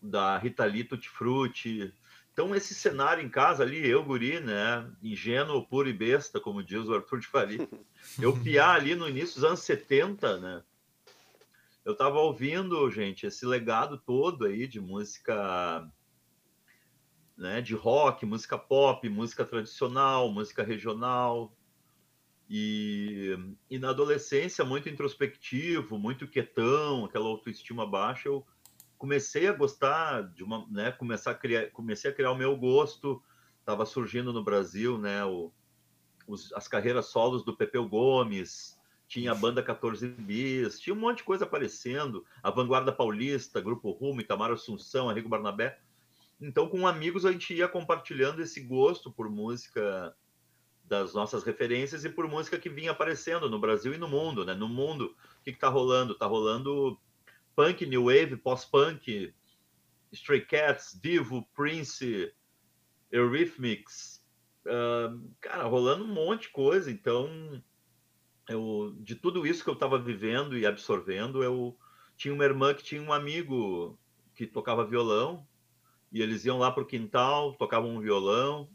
[0.00, 1.92] da Rita Lee Tutti Frutti.
[2.32, 4.88] Então, esse cenário em casa ali, eu, guri, né?
[5.02, 7.68] Ingênuo, puro e besta, como diz o Arthur de Faria.
[8.22, 10.62] Eu piar ali no início dos anos 70, né?
[11.84, 15.90] Eu tava ouvindo, gente, esse legado todo aí de música,
[17.36, 17.60] né?
[17.60, 21.52] De rock, música pop, música tradicional, música regional.
[22.48, 23.36] E,
[23.70, 28.46] e na adolescência, muito introspectivo, muito quietão, aquela autoestima baixa, eu
[28.98, 33.22] comecei a gostar de uma, né, começar a criar, comecei a criar o meu gosto,
[33.58, 35.50] estava surgindo no Brasil, né, o,
[36.26, 38.78] os, as carreiras solos do Pepeu Gomes,
[39.12, 43.90] tinha a banda 14 bis, tinha um monte de coisa aparecendo, a Vanguarda Paulista, Grupo
[43.90, 45.78] Rumo, Itamar Assunção, Henrique Barnabé.
[46.40, 50.14] Então, com amigos, a gente ia compartilhando esse gosto por música
[50.92, 54.52] das nossas referências e por música que vinha aparecendo no Brasil e no mundo, né?
[54.52, 56.12] No mundo, o que está rolando?
[56.12, 57.00] Está rolando
[57.56, 59.34] punk, new wave, pós-punk,
[60.12, 62.30] Stray Cats, Divo, Prince,
[63.10, 64.22] Eurythmics,
[64.66, 66.90] uh, cara, rolando um monte de coisa.
[66.90, 67.62] Então,
[68.46, 71.74] eu, de tudo isso que eu estava vivendo e absorvendo, eu
[72.18, 73.98] tinha uma irmã que tinha um amigo
[74.34, 75.46] que tocava violão
[76.12, 78.68] e eles iam lá para o quintal, tocavam um violão.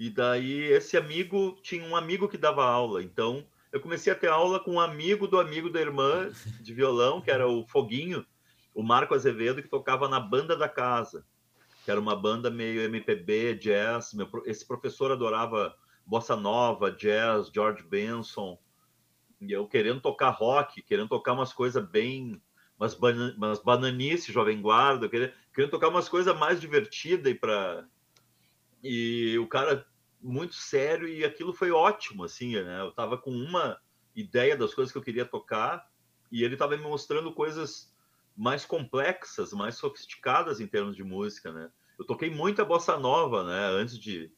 [0.00, 4.28] E daí esse amigo tinha um amigo que dava aula, então eu comecei a ter
[4.28, 8.24] aula com um amigo do amigo da irmã de violão, que era o Foguinho,
[8.74, 11.22] o Marco Azevedo, que tocava na banda da casa,
[11.84, 14.14] que era uma banda meio MPB, jazz.
[14.14, 18.58] Meu, esse professor adorava bossa nova, jazz, George Benson.
[19.38, 22.40] E eu querendo tocar rock, querendo tocar umas coisas bem.
[22.78, 27.86] Umas, ban umas bananices, Jovem Guarda, querendo, querendo tocar umas coisas mais divertidas e para.
[28.82, 29.89] E o cara
[30.22, 32.80] muito sério e aquilo foi ótimo, assim, né?
[32.80, 33.80] Eu tava com uma
[34.14, 35.88] ideia das coisas que eu queria tocar
[36.30, 37.92] e ele tava me mostrando coisas
[38.36, 41.70] mais complexas, mais sofisticadas em termos de música, né?
[41.98, 43.66] Eu toquei muita bossa nova, né?
[43.80, 44.30] Antes de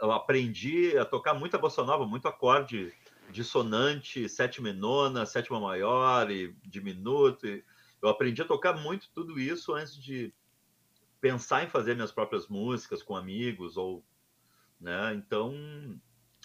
[0.00, 2.92] eu aprendi a tocar muita bossa nova, muito acorde
[3.30, 7.46] dissonante, sétima nona, sétima maior e diminuto.
[7.46, 10.34] Eu aprendi a tocar muito tudo isso antes de
[11.20, 14.04] pensar em fazer minhas próprias músicas com amigos ou
[14.82, 15.14] né?
[15.14, 15.54] Então,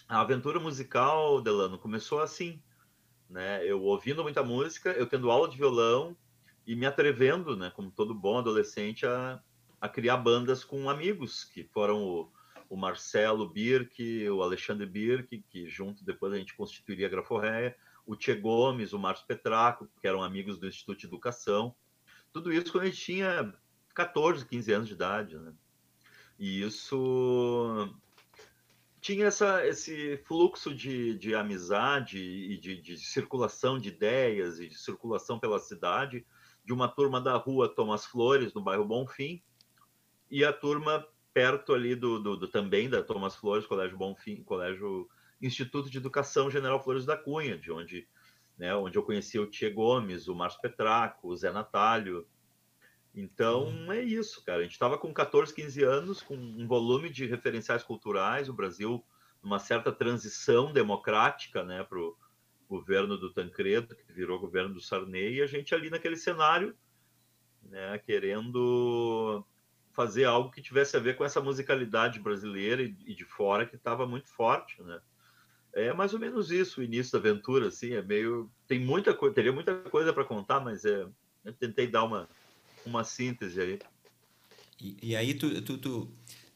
[0.08, 2.62] a aventura musical, Delano, começou assim,
[3.28, 3.66] né?
[3.66, 6.16] Eu ouvindo muita música, eu tendo aula de violão
[6.64, 9.42] e me atrevendo, né, como todo bom adolescente, a,
[9.80, 12.32] a criar bandas com amigos, que foram o,
[12.68, 17.74] o Marcelo Birk, o Alexandre Birk, que junto depois a gente constituiria a Graforreia,
[18.06, 21.74] o Tchê Gomes, o Márcio Petraco, que eram amigos do Instituto de Educação.
[22.32, 23.54] Tudo isso quando a gente tinha
[23.94, 25.52] 14, 15 anos de idade, né?
[26.38, 27.98] E isso
[29.00, 34.76] tinha essa, esse fluxo de, de amizade e de, de, circulação de ideias e de
[34.76, 36.26] circulação pela cidade,
[36.64, 39.42] de uma turma da rua Thomas Flores, no bairro Bonfim,
[40.30, 45.08] e a turma perto ali do, do, do também da Thomas Flores, Colégio Bonfim, Colégio
[45.40, 48.08] Instituto de Educação General Flores da Cunha, de onde,
[48.58, 52.26] né, onde eu conheci o Tia Gomes, o Márcio Petraco, o Zé Natálio,
[53.14, 54.60] então é isso, cara.
[54.60, 59.04] A gente estava com 14, 15 anos, com um volume de referenciais culturais, o Brasil
[59.42, 62.16] numa certa transição democrática, né, para o
[62.68, 66.76] governo do Tancredo, que virou governo do Sarney, e a gente ali naquele cenário,
[67.62, 69.44] né, querendo
[69.92, 74.06] fazer algo que tivesse a ver com essa musicalidade brasileira e de fora que estava
[74.06, 75.00] muito forte, né?
[75.72, 79.34] É mais ou menos isso o início da aventura, assim, é meio tem muita coisa,
[79.34, 81.06] teria muita coisa para contar, mas é,
[81.44, 82.28] eu tentei dar uma
[82.88, 83.78] uma síntese aí.
[84.80, 86.08] E, e aí tu, tu, tu,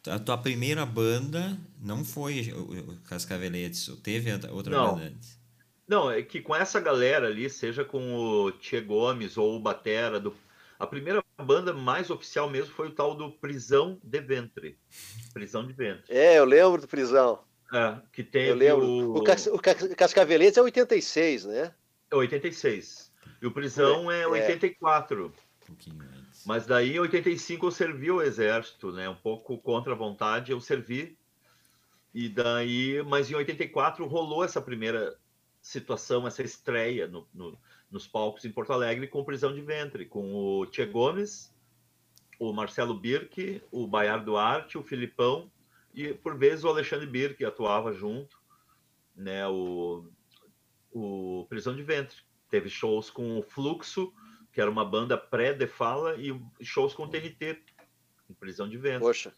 [0.08, 4.94] a tua primeira banda não foi o, Cascaveletes, teve outra não.
[4.94, 5.40] banda antes?
[5.86, 10.18] Não, é que com essa galera ali, seja com o Tchê Gomes ou o Batera,
[10.18, 10.34] do,
[10.78, 14.78] a primeira banda mais oficial mesmo foi o tal do Prisão de Ventre.
[15.34, 16.04] Prisão de Ventre.
[16.08, 17.40] É, eu lembro do Prisão.
[17.72, 18.86] É, que tem eu lembro.
[18.86, 21.74] O, o, Cas, o Cascaveletes é 86, né?
[22.10, 23.12] É 86.
[23.40, 25.26] E o Prisão é, é 84.
[25.26, 26.21] Um pouquinho antes.
[26.44, 29.08] Mas daí, em 85, eu servi o exército, né?
[29.08, 31.16] Um pouco contra a vontade, eu servi.
[32.12, 35.16] E daí, mas em 84 rolou essa primeira
[35.60, 37.58] situação, essa estreia no, no,
[37.90, 41.54] nos palcos em Porto Alegre com prisão de ventre, com o Tia Gomes,
[42.38, 45.50] o Marcelo Birk, o Baiar Duarte, o Filipão
[45.94, 48.40] e por vezes o Alexandre Birk atuava junto,
[49.14, 49.46] né?
[49.46, 50.04] O,
[50.90, 52.16] o prisão de ventre.
[52.50, 54.12] Teve shows com o Fluxo,
[54.52, 57.62] que era uma banda pré-de fala e shows com TNT,
[58.28, 59.00] em prisão de vento.
[59.00, 59.34] Poxa.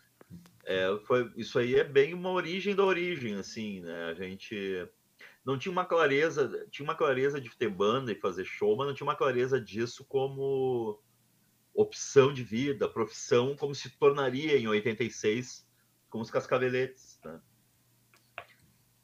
[0.65, 4.05] É, foi, isso aí é bem uma origem da origem, assim, né?
[4.07, 4.89] A gente
[5.45, 8.95] não tinha uma clareza, tinha uma clareza de ter banda e fazer show, mas não
[8.95, 11.01] tinha uma clareza disso como
[11.75, 15.67] opção de vida, profissão, como se tornaria em 86
[16.09, 17.21] com os cascaveletes.
[17.25, 17.41] Né?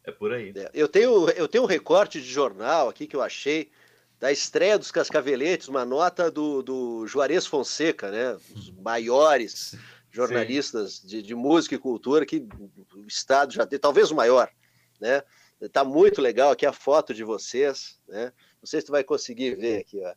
[0.05, 0.53] É por aí.
[0.57, 3.71] É, eu, tenho, eu tenho um recorte de jornal aqui que eu achei
[4.21, 8.37] da estreia dos Cascaveletes, uma nota do, do Juarez Fonseca, né?
[8.55, 9.75] Os maiores
[10.13, 12.47] jornalistas de, de, música e cultura que
[12.95, 14.51] o Estado já tem, talvez o maior,
[15.01, 15.23] né?
[15.73, 18.33] Tá muito legal aqui a foto de vocês, né?
[18.61, 20.15] Não sei se tu vai conseguir ver aqui, ó.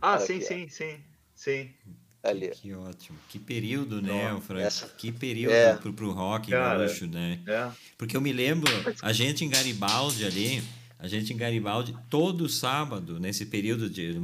[0.00, 0.46] Ah, aqui, sim, ó.
[0.46, 1.74] sim, sim, sim.
[2.22, 2.50] Ali.
[2.50, 3.18] Que ótimo.
[3.28, 4.64] Que período, né, Frank?
[4.64, 4.88] Essa...
[4.88, 5.76] Que período é.
[5.76, 7.40] pro, pro rock Cara, gaúcho, né?
[7.46, 7.70] É.
[7.96, 10.62] Porque eu me lembro, a gente em Garibaldi ali,
[10.98, 14.14] a gente em Garibaldi, todo sábado, nesse período de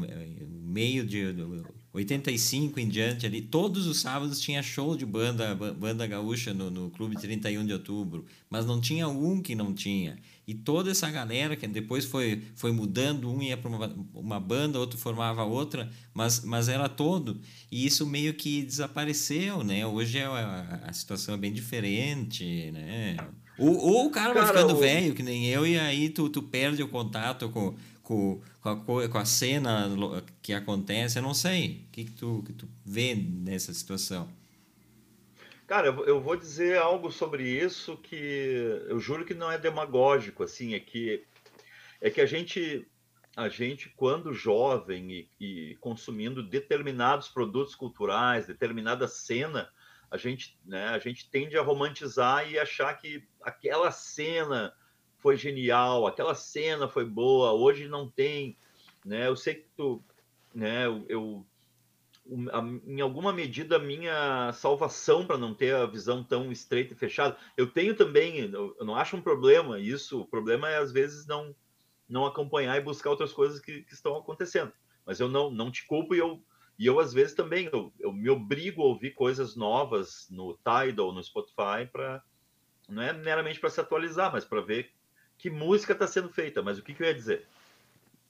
[0.75, 1.23] meio de
[1.93, 6.91] 85 em diante ali, todos os sábados tinha show de banda, banda gaúcha no, no
[6.91, 10.19] Clube 31 de Outubro, mas não tinha um que não tinha.
[10.47, 14.81] E toda essa galera que depois foi, foi mudando, um ia para uma, uma banda,
[14.81, 17.41] outro formava outra, mas, mas era todo.
[17.71, 19.87] E isso meio que desapareceu, né?
[19.87, 23.17] Hoje é a, a situação é bem diferente, né?
[23.59, 24.81] Ou, ou o cara, cara vai ficando o...
[24.81, 29.09] velho, que nem eu, e aí tu, tu perde o contato com, com, com, a,
[29.09, 29.89] com a cena
[30.43, 31.85] que acontece, eu não sei.
[31.89, 34.29] O que, que, tu, que tu vê nessa situação?
[35.67, 40.75] Cara, eu vou dizer algo sobre isso que eu juro que não é demagógico, assim,
[40.75, 41.25] é que
[42.01, 42.87] é que a gente
[43.35, 49.69] a gente quando jovem e, e consumindo determinados produtos culturais, determinada cena,
[50.15, 54.73] a gente, né, a gente tende a romantizar e achar que aquela cena
[55.19, 58.57] foi genial, aquela cena foi boa, hoje não tem,
[59.05, 59.27] né?
[59.27, 60.01] Eu sei que tu,
[60.55, 61.47] né, eu, eu
[62.87, 67.37] em alguma medida a minha salvação para não ter a visão tão estreita e fechada.
[67.57, 71.53] Eu tenho também, eu não acho um problema isso, o problema é às vezes não
[72.09, 74.73] não acompanhar e buscar outras coisas que, que estão acontecendo.
[75.05, 76.41] Mas eu não não te culpo e eu
[76.79, 81.13] e eu, às vezes, também eu, eu me obrigo a ouvir coisas novas no Tidal,
[81.13, 82.23] no Spotify, para
[82.89, 84.91] não é meramente para se atualizar, mas para ver
[85.39, 86.63] que música está sendo feita.
[86.63, 87.47] Mas o que, que eu ia dizer?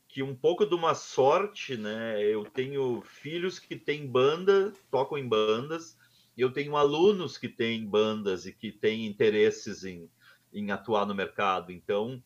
[0.09, 2.23] Que um pouco de uma sorte, né?
[2.23, 5.99] Eu tenho filhos que têm banda, tocam em bandas,
[6.37, 10.09] eu tenho alunos que têm bandas e que têm interesses em,
[10.53, 11.73] em atuar no mercado.
[11.73, 12.23] Então,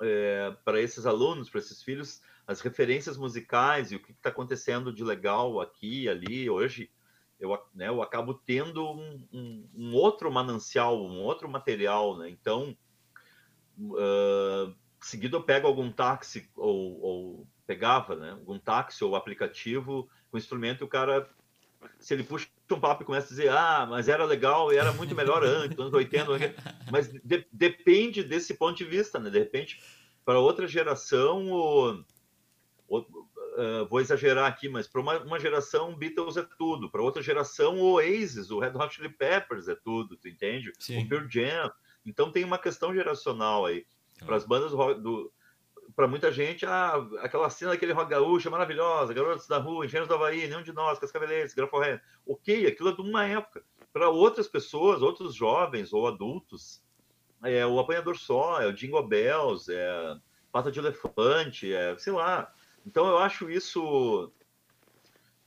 [0.00, 4.90] é, para esses alunos, para esses filhos, as referências musicais e o que está acontecendo
[4.90, 6.90] de legal aqui e ali hoje,
[7.38, 12.30] eu, né, eu acabo tendo um, um, um, outro manancial, um outro material, né?
[12.30, 12.74] Então,
[13.78, 18.30] uh, seguido eu pego algum táxi ou, ou, pegava, né?
[18.30, 21.28] Algum táxi ou aplicativo com instrumento, o cara,
[22.00, 24.92] se ele puxa um papo e começa a dizer, ah, mas era legal e era
[24.92, 26.32] muito melhor antes, anos 80,
[26.90, 29.28] mas de, depende desse ponto de vista, né?
[29.28, 29.82] De repente,
[30.24, 32.04] para outra geração, o
[32.88, 36.90] uh, vou exagerar aqui, mas para uma, uma, geração, Beatles é tudo.
[36.90, 40.72] Para outra geração, o Oasis, o Red Hot Chili Peppers é tudo, tu entende?
[40.78, 41.04] Sim.
[41.04, 41.72] O Pearl Jam.
[42.04, 43.86] Então tem uma questão geracional aí.
[44.24, 45.32] Para as bandas do,
[45.94, 50.08] para muita gente, ah, aquela cena daquele rock gaúcho é maravilhosa, Garotos da Rua, Engenheiros
[50.08, 52.00] do Havaí, Nenhum de Nós, Cascaveletes, Graforré.
[52.26, 53.64] Ok, aquilo é de uma época.
[53.92, 56.82] Para outras pessoas, outros jovens ou adultos,
[57.42, 60.16] é o Apanhador Só, é o Jingle Bells, é
[60.52, 62.52] Pata de Elefante, é, sei lá,
[62.88, 64.32] então eu acho isso,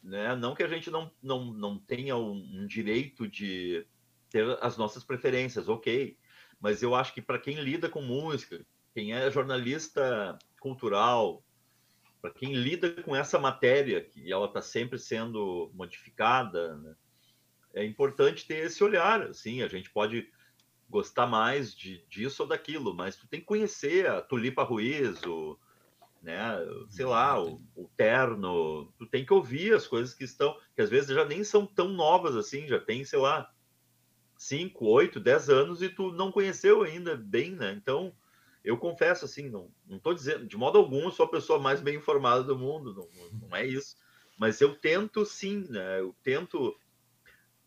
[0.04, 3.84] né, não que a gente não, não, não tenha um, um direito de
[4.30, 6.16] ter as nossas preferências, ok,
[6.60, 11.44] mas eu acho que para quem lida com música, quem é jornalista cultural,
[12.22, 16.96] para quem lida com essa matéria, que ela está sempre sendo modificada, né,
[17.74, 19.24] é importante ter esse olhar.
[19.24, 20.30] Assim, a gente pode
[20.88, 25.58] gostar mais de, disso ou daquilo, mas tu tem que conhecer a Tulipa Ruiz, o,
[26.22, 26.40] né?
[26.90, 30.90] Sei lá, o, o, terno, tu tem que ouvir as coisas que estão, que às
[30.90, 33.52] vezes já nem são tão novas assim, já tem, sei lá,
[34.38, 37.74] 5, 8, 10 anos e tu não conheceu ainda bem, né?
[37.74, 38.14] Então,
[38.64, 41.96] eu confesso assim, não, não tô dizendo, de modo algum, sou a pessoa mais bem
[41.96, 43.96] informada do mundo, não, não é isso.
[44.38, 46.00] Mas eu tento sim, né?
[46.00, 46.70] Eu tento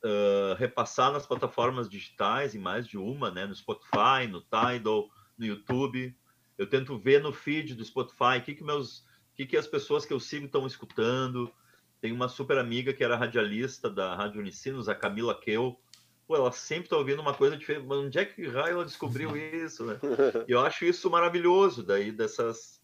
[0.04, 3.46] uh, repassar nas plataformas digitais, em mais de uma, né?
[3.46, 6.16] No Spotify, no Tidal, no YouTube,
[6.56, 9.66] eu tento ver no feed do Spotify o que, que meus, o que, que as
[9.66, 11.52] pessoas que eu sigo estão escutando.
[12.00, 15.78] Tem uma super amiga que era radialista da Rádio Unicinos, a Camila Keu.
[16.26, 17.86] Pô, ela sempre está ouvindo uma coisa diferente.
[17.86, 19.98] Mas onde é que raio ela descobriu isso, né?
[20.46, 22.82] E eu acho isso maravilhoso, daí dessas...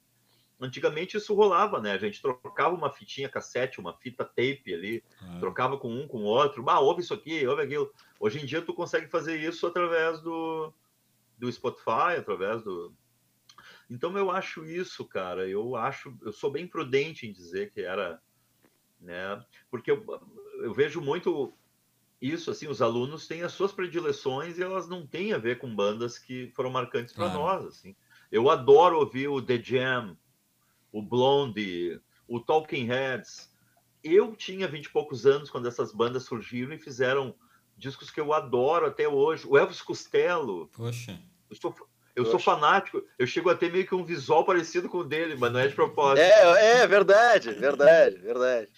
[0.62, 1.92] Antigamente isso rolava, né?
[1.92, 5.38] A gente trocava uma fitinha cassete, uma fita tape ali, ah.
[5.40, 6.62] trocava com um, com o outro.
[6.68, 7.90] Ah, ouve isso aqui, ouve aquilo.
[8.18, 10.70] Hoje em dia tu consegue fazer isso através do,
[11.38, 12.94] do Spotify, através do,
[13.90, 15.48] então eu acho isso, cara.
[15.48, 18.20] Eu acho, eu sou bem prudente em dizer que era
[19.00, 19.42] né?
[19.70, 20.04] Porque eu,
[20.62, 21.52] eu vejo muito
[22.20, 25.74] isso, assim, os alunos têm as suas predileções e elas não têm a ver com
[25.74, 27.40] bandas que foram marcantes para claro.
[27.40, 27.96] nós, assim.
[28.30, 30.16] Eu adoro ouvir o The Jam,
[30.92, 33.50] o Blondie, o Talking Heads.
[34.04, 37.34] Eu tinha vinte e poucos anos quando essas bandas surgiram e fizeram
[37.76, 39.46] discos que eu adoro até hoje.
[39.46, 40.68] O Elvis Costello.
[40.68, 41.18] Poxa.
[41.48, 41.74] Eu sou,
[42.14, 45.36] eu sou fanático, eu chego a ter meio que um visual parecido com o dele,
[45.38, 46.22] mas não é de propósito.
[46.22, 48.68] É, é verdade, verdade, verdade.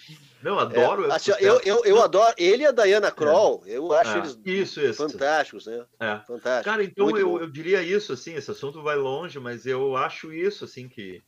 [0.42, 1.10] Não, adoro.
[1.10, 3.76] É, assim, eu, eu, eu adoro ele e a Diana Kroll, é.
[3.76, 4.18] eu acho é.
[4.18, 5.08] eles isso, isso.
[5.08, 5.84] fantásticos, né?
[5.98, 6.18] É.
[6.26, 6.64] Fantástico.
[6.64, 10.64] Cara, então eu, eu diria isso, assim, esse assunto vai longe, mas eu acho isso,
[10.64, 11.22] assim, que.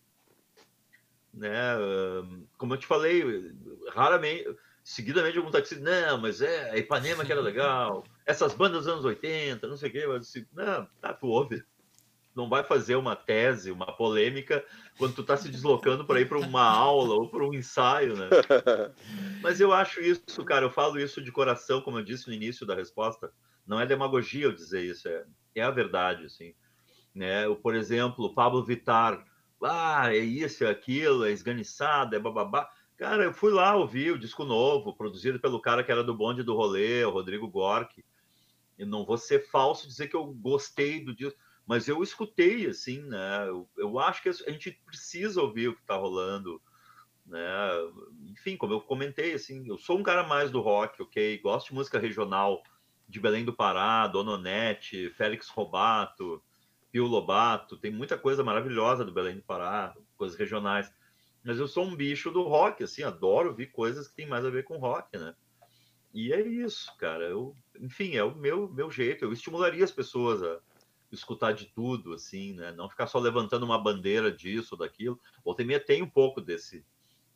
[1.33, 1.53] Né,
[2.57, 3.53] como eu te falei,
[3.93, 4.47] raramente,
[4.85, 9.05] seguidamente algum taxista, não, mas é a Ipanema que era legal, essas bandas dos anos
[9.05, 11.65] 80, não sei o quê, mas assim, não, tá, tu ouve
[12.35, 14.65] não vai fazer uma tese, uma polêmica,
[14.99, 18.29] quando tu está se deslocando para ir para uma aula ou para um ensaio, né?
[19.41, 22.67] Mas eu acho isso, cara, eu falo isso de coração, como eu disse no início
[22.67, 23.33] da resposta.
[23.67, 25.25] Não é demagogia eu dizer isso, é,
[25.55, 26.55] é a verdade, assim.
[27.15, 27.47] Né?
[27.47, 29.25] Eu, por exemplo, Pablo Vittar,
[29.63, 32.69] ah, é isso, é aquilo, é esganiçado, é bababá.
[32.97, 36.43] Cara, eu fui lá ouvir o disco novo, produzido pelo cara que era do bonde
[36.43, 38.05] do rolê, o Rodrigo Gork.
[38.79, 43.01] E não vou ser falso dizer que eu gostei do disco mas eu escutei, assim,
[43.03, 43.49] né?
[43.49, 46.61] Eu, eu acho que a gente precisa ouvir o que está rolando,
[47.27, 47.41] né?
[48.29, 51.39] Enfim, como eu comentei, assim, eu sou um cara mais do rock, ok?
[51.39, 52.63] Gosto de música regional,
[53.09, 56.43] de Belém do Pará, Dona Onete, Félix Robato,
[56.93, 60.93] Pio Lobato, tem muita coisa maravilhosa do Belém do Pará, coisas regionais.
[61.43, 64.51] Mas eu sou um bicho do rock, assim, adoro ouvir coisas que tem mais a
[64.51, 65.35] ver com rock, né?
[66.15, 67.25] E é isso, cara.
[67.25, 69.25] Eu, enfim, é o meu, meu jeito.
[69.25, 70.61] Eu estimularia as pessoas a,
[71.15, 72.73] escutar de tudo, assim, né?
[72.73, 75.21] Não ficar só levantando uma bandeira disso, daquilo.
[75.45, 76.85] Ou também tem um pouco desse,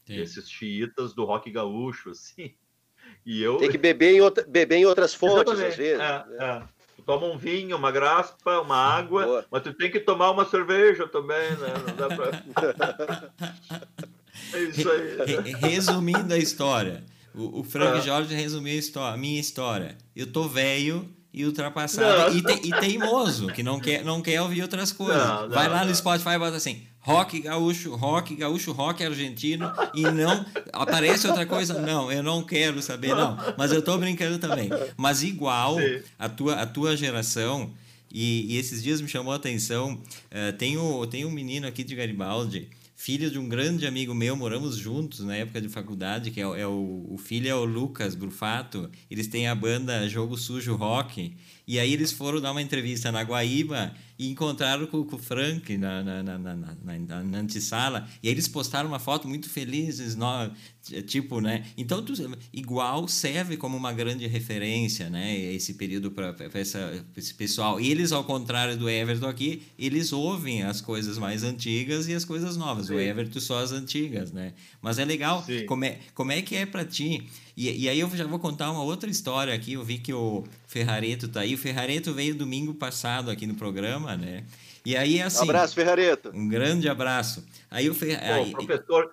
[0.06, 2.54] desses xiitas do rock gaúcho, assim.
[3.24, 3.56] E eu...
[3.56, 5.70] Tem que beber em, outra, beber em outras fontes, Exatamente.
[5.70, 6.00] às vezes.
[6.00, 6.36] É, né?
[6.40, 6.78] é.
[6.96, 9.46] Tu toma um vinho, uma graspa, uma água, Boa.
[9.50, 11.74] mas tu tem que tomar uma cerveja também, né?
[11.86, 13.32] Não dá pra...
[14.52, 15.52] é isso aí.
[15.60, 17.04] Resumindo a história,
[17.34, 18.02] o, o Frank é.
[18.02, 19.96] Jorge resumiu a, história, a minha história.
[20.14, 24.62] Eu tô velho e ultrapassado e, te, e, teimoso, que não quer, não quer ouvir
[24.62, 25.22] outras coisas.
[25.22, 29.70] Não, não, Vai lá no Spotify e bota assim: rock gaúcho, rock gaúcho, rock argentino
[29.94, 31.80] e não aparece outra coisa.
[31.80, 33.36] Não, eu não quero saber, não.
[33.56, 34.70] Mas eu tô brincando também.
[34.96, 35.76] Mas igual
[36.18, 37.72] a tua, a tua geração.
[38.10, 40.00] E, e esses dias me chamou a atenção.
[40.32, 44.36] Uh, tem, o, tem um menino aqui de Garibaldi filho de um grande amigo meu,
[44.36, 48.16] moramos juntos na época de faculdade, que é, é o, o filho é o Lucas
[48.16, 48.90] Grufato.
[49.08, 51.32] Eles têm a banda Jogo Sujo Rock.
[51.64, 55.76] E aí eles foram dar uma entrevista na Guaíba e encontraram com, com o Frank
[55.78, 58.08] na, na, na, na, na, na antessala.
[58.22, 60.50] E aí eles postaram uma foto muito felizes, no,
[61.06, 61.64] tipo, né?
[61.76, 62.12] Então, tu,
[62.52, 65.36] igual serve como uma grande referência, né?
[65.36, 66.34] Esse período para
[67.16, 67.80] esse pessoal.
[67.80, 72.24] E eles, ao contrário do Everton aqui, eles ouvem as coisas mais antigas e as
[72.24, 72.88] coisas novas.
[72.88, 72.94] Sim.
[72.94, 74.54] O Everton só as antigas, né?
[74.82, 75.44] Mas é legal.
[75.66, 77.24] Como é, como é que é para ti?
[77.58, 79.72] E, e aí eu já vou contar uma outra história aqui.
[79.72, 81.54] Eu vi que o Ferrareto tá aí.
[81.54, 84.44] O Ferrareto veio domingo passado aqui no programa, né?
[84.86, 85.40] E aí, assim.
[85.40, 86.30] Um abraço, Ferrareto.
[86.32, 87.44] Um grande abraço.
[87.68, 88.22] Aí o Fer...
[88.22, 88.52] aí...
[88.52, 89.10] professor,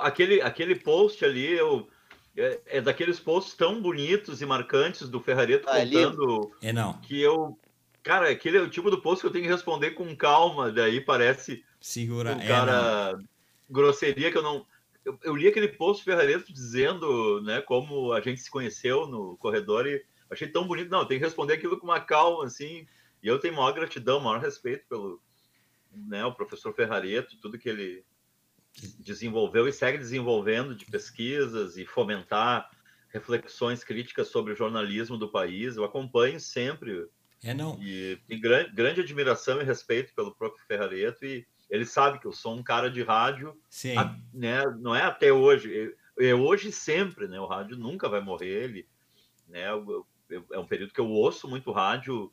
[0.00, 1.88] aquele, aquele post ali, eu,
[2.36, 6.52] é, é, daqueles posts tão bonitos e marcantes do Ferrareto ah, é contando.
[6.62, 6.92] É, não.
[7.00, 7.58] Que eu.
[8.04, 11.00] Cara, aquele é o tipo do post que eu tenho que responder com calma, daí
[11.00, 11.64] parece.
[11.80, 12.36] Segura.
[12.36, 13.18] Um cara.
[13.18, 13.24] É,
[13.68, 14.64] grosseria que eu não
[15.08, 19.86] eu, eu, li aquele post Ferrareto dizendo, né, como a gente se conheceu no corredor
[19.86, 20.90] e achei tão bonito.
[20.90, 22.86] Não, tem que responder aquilo com uma calma, assim.
[23.22, 25.20] E eu tenho maior gratidão, maior respeito pelo,
[25.90, 28.04] né, o professor Ferrareto, tudo que ele
[28.98, 32.70] desenvolveu e segue desenvolvendo de pesquisas e fomentar
[33.08, 35.76] reflexões críticas sobre o jornalismo do país.
[35.76, 37.08] Eu acompanho sempre.
[37.42, 37.82] É, não.
[37.82, 42.32] E tenho grande, grande admiração e respeito pelo próprio Ferrareto e ele sabe que eu
[42.32, 43.96] sou um cara de rádio, Sim.
[43.96, 44.64] A, né?
[44.80, 47.38] Não é até hoje, é hoje sempre, né?
[47.38, 48.88] O rádio nunca vai morrer, ele,
[49.46, 49.70] né?
[49.70, 52.32] Eu, eu, é um período que eu ouço muito rádio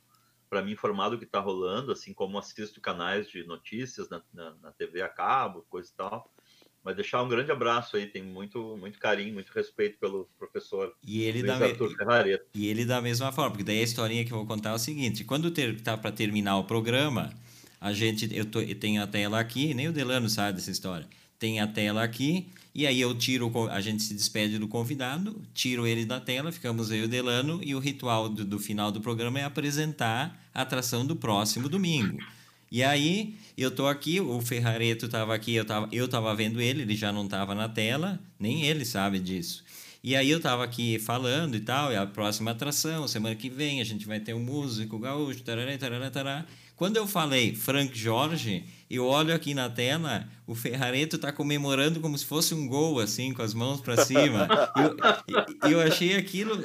[0.50, 4.56] para me informar do que está rolando, assim como assisto canais de notícias na, na,
[4.62, 6.32] na, TV a cabo, coisa e tal.
[6.84, 11.24] Mas deixar um grande abraço aí, tem muito, muito carinho, muito respeito pelo professor e
[11.24, 12.40] ele Luiz da Arthur me...
[12.54, 14.80] E ele da mesma forma, porque daí a historinha que eu vou contar é o
[14.80, 17.34] seguinte: quando ter, tá para terminar o programa,
[17.80, 21.08] a gente, eu, tô, eu tenho a tela aqui, nem o Delano sabe dessa história.
[21.38, 25.86] Tem a tela aqui, e aí eu tiro, a gente se despede do convidado, tiro
[25.86, 29.02] ele da tela, ficamos eu e o Delano, e o ritual do, do final do
[29.02, 32.18] programa é apresentar a atração do próximo domingo.
[32.72, 36.82] E aí, eu tô aqui, o Ferrareto estava aqui, eu tava, eu tava vendo ele,
[36.82, 39.64] ele já não estava na tela, nem ele sabe disso.
[40.04, 43.82] E aí eu tava aqui falando e tal, e a próxima atração, semana que vem,
[43.82, 46.46] a gente vai ter um músico gaúcho, tarará, tarará, tarará.
[46.76, 52.18] Quando eu falei Frank Jorge, eu olho aqui na tela, o Ferrareto está comemorando como
[52.18, 54.48] se fosse um gol, assim, com as mãos para cima.
[55.64, 56.62] eu, eu achei aquilo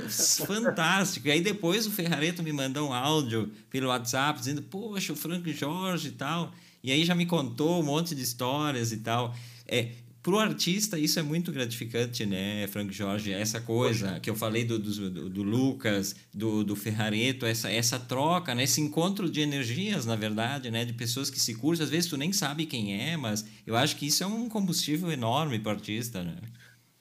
[0.46, 1.28] fantástico.
[1.28, 5.50] E aí depois o Ferrareto me mandou um áudio pelo WhatsApp dizendo, poxa, o Frank
[5.52, 6.52] Jorge e tal.
[6.82, 9.34] E aí já me contou um monte de histórias e tal.
[9.66, 9.90] É,
[10.22, 13.32] para o artista, isso é muito gratificante, né, Frank Jorge?
[13.32, 18.54] Essa coisa que eu falei do, do, do, Lucas, do, do Ferrareto, essa, essa troca,
[18.54, 21.84] né, esse encontro de energias, na verdade, né, de pessoas que se cursam.
[21.84, 25.10] Às vezes tu nem sabe quem é, mas eu acho que isso é um combustível
[25.10, 26.36] enorme para o artista, né?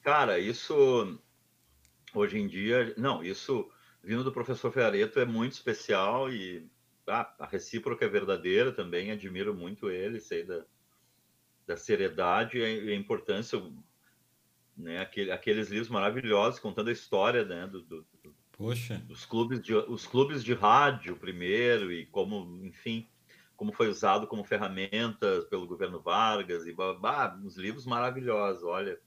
[0.02, 1.20] Cara, isso
[2.14, 3.70] hoje em dia, não, isso
[4.02, 6.66] vindo do professor Ferrareto é muito especial e
[7.06, 9.12] ah, a recíproca é verdadeira também.
[9.12, 10.64] Admiro muito ele, sei da
[11.70, 13.62] da seriedade e a importância,
[14.76, 15.00] né?
[15.00, 17.68] Aquele, aqueles livros maravilhosos contando a história, né?
[17.68, 18.96] Do, do, do, Poxa.
[19.08, 23.08] Dos clubes de, os clubes de rádio primeiro e como, enfim,
[23.56, 29.00] como foi usado como ferramenta pelo governo Vargas e bah, uns livros maravilhosos, olha.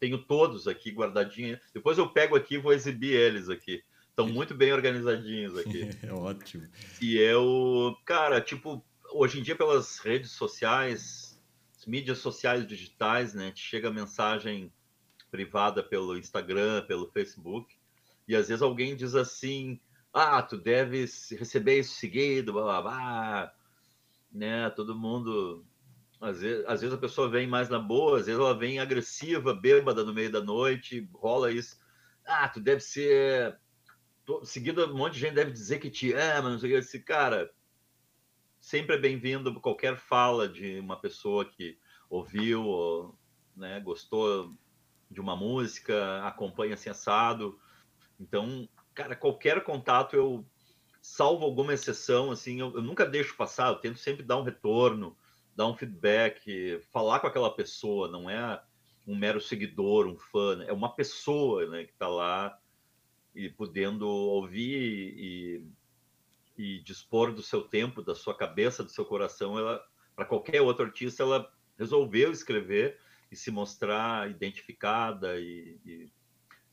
[0.00, 1.60] Tenho todos aqui guardadinhos.
[1.72, 3.82] Depois eu pego aqui e vou exibir eles aqui.
[4.10, 5.88] Estão muito bem organizadinhos aqui.
[6.02, 6.68] É ótimo.
[7.00, 11.17] E eu, cara, tipo, hoje em dia pelas redes sociais,
[11.86, 13.50] mídias sociais digitais, né?
[13.50, 14.72] Te chega mensagem
[15.30, 17.76] privada pelo Instagram, pelo Facebook,
[18.26, 19.80] e às vezes alguém diz assim:
[20.12, 23.54] ah, tu deves receber isso seguido, blá blá blá,
[24.32, 24.70] né?
[24.70, 25.64] Todo mundo.
[26.20, 29.54] Às vezes, às vezes a pessoa vem mais na boa, às vezes ela vem agressiva,
[29.54, 31.78] bêbada no meio da noite, rola isso.
[32.26, 33.58] Ah, tu deve ser.
[34.42, 36.78] Seguido, um monte de gente deve dizer que te ama, não sei o que.
[36.78, 37.50] Esse cara,
[38.68, 41.78] sempre é bem-vindo qualquer fala de uma pessoa que
[42.10, 43.18] ouviu,
[43.56, 44.54] né, gostou
[45.10, 47.58] de uma música, acompanha assim assado.
[48.20, 50.46] Então, cara, qualquer contato eu
[51.00, 55.16] salvo alguma exceção, assim, eu, eu, nunca deixo passar, eu tento sempre dar um retorno,
[55.56, 58.62] dar um feedback, falar com aquela pessoa, não é
[59.06, 60.66] um mero seguidor, um fã, né?
[60.68, 62.60] é uma pessoa, né, que está lá
[63.34, 65.77] e podendo ouvir e
[66.58, 69.82] e dispor do seu tempo, da sua cabeça, do seu coração, ela
[70.16, 71.48] para qualquer outro artista, ela
[71.78, 72.98] resolveu escrever
[73.30, 76.12] e se mostrar identificada e, e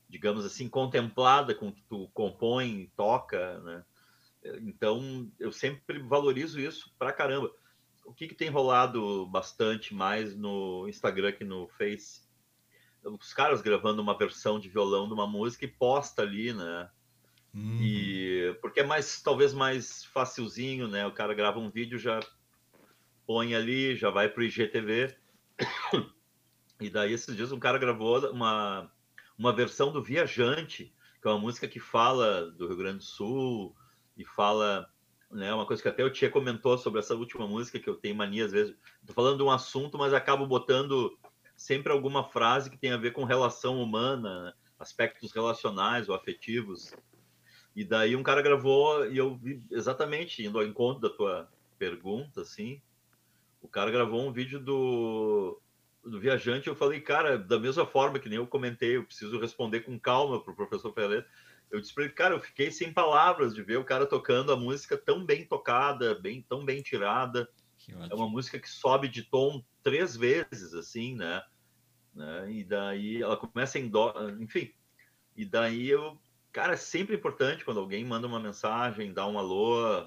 [0.10, 3.86] digamos assim, contemplada com o que tu compõe toca, né?
[4.62, 7.52] Então, eu sempre valorizo isso pra caramba.
[8.06, 12.24] O que, que tem rolado bastante mais no Instagram que no Face?
[13.04, 16.90] Os caras gravando uma versão de violão de uma música e posta ali, né?
[17.56, 17.78] Uhum.
[17.82, 21.08] E porque é mais talvez mais facilzinho, né?
[21.08, 22.20] O cara grava um vídeo, já
[23.26, 25.16] põe ali, já vai para o IGTV.
[26.82, 28.92] E daí esses dias um cara gravou uma
[29.38, 33.76] uma versão do Viajante, que é uma música que fala do Rio Grande do Sul
[34.18, 34.90] e fala,
[35.30, 38.16] né, uma coisa que até o Tia comentou sobre essa última música que eu tenho
[38.16, 38.76] mania às vezes,
[39.06, 41.18] tô falando de um assunto, mas acabo botando
[41.56, 46.94] sempre alguma frase que tem a ver com relação humana, aspectos relacionais ou afetivos.
[47.76, 52.42] E daí um cara gravou e eu vi exatamente indo ao encontro da tua pergunta,
[52.42, 52.82] assim.
[53.62, 55.60] O cara gravou um vídeo do,
[56.04, 56.68] do viajante.
[56.68, 60.42] Eu falei, cara, da mesma forma que nem eu comentei, eu preciso responder com calma
[60.42, 61.28] para o professor Ferreira.
[61.70, 64.56] Eu disse para ele, cara, eu fiquei sem palavras de ver o cara tocando a
[64.56, 67.50] música tão bem tocada, bem tão bem tirada.
[68.10, 71.44] É uma música que sobe de tom três vezes, assim, né?
[72.14, 72.52] né?
[72.52, 74.72] E daí ela começa em dó, enfim.
[75.36, 76.18] E daí eu
[76.56, 80.06] Cara, é sempre importante quando alguém manda uma mensagem, dá um alô,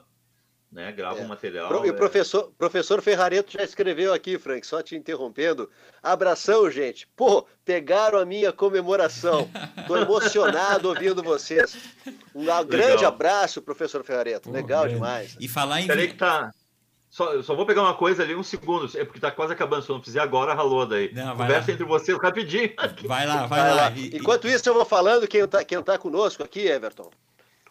[0.72, 1.22] né, grava é.
[1.22, 1.84] um material.
[1.84, 1.96] E o é...
[1.96, 5.70] professor, professor Ferrareto já escreveu aqui, Frank, só te interrompendo.
[6.03, 7.07] Abração, gente.
[7.14, 9.46] Pô, pegaram a minha comemoração.
[9.86, 11.76] Tô emocionado ouvindo vocês.
[12.34, 14.49] Um grande abraço, professor Ferrareto.
[14.49, 15.36] Pô, Legal demais.
[15.38, 15.86] E falar em.
[15.86, 16.51] Peraí que tá.
[17.18, 19.82] Só, só vou pegar uma coisa ali, um segundo, é porque tá quase acabando.
[19.82, 21.12] Se eu não fizer agora, ralou daí.
[21.12, 21.74] Não, Conversa lá.
[21.74, 22.72] entre vocês rapidinho.
[23.08, 23.74] Vai lá, vai, vai lá.
[23.74, 23.90] lá.
[23.90, 27.10] E, Enquanto isso, eu vou falando quem está quem tá conosco aqui, Everton.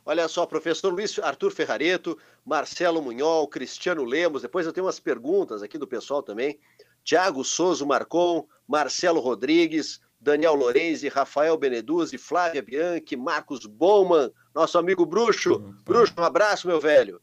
[0.06, 4.42] Olha só, professor Luiz Arthur Ferrareto, Marcelo Munhol, Cristiano Lemos.
[4.42, 6.60] Depois eu tenho umas perguntas aqui do pessoal também.
[7.02, 15.06] Tiago Souza Marcon, Marcelo Rodrigues, Daniel Lorenzi, Rafael Beneduzzi, Flávia Bianchi, Marcos Bowman, nosso amigo
[15.06, 15.74] Bruxo.
[15.86, 17.22] Bruxo, um abraço, meu velho.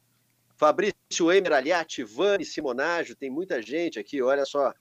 [0.56, 4.72] Fabrício Emer Aliati, Vani Simonágio, tem muita gente aqui, olha só.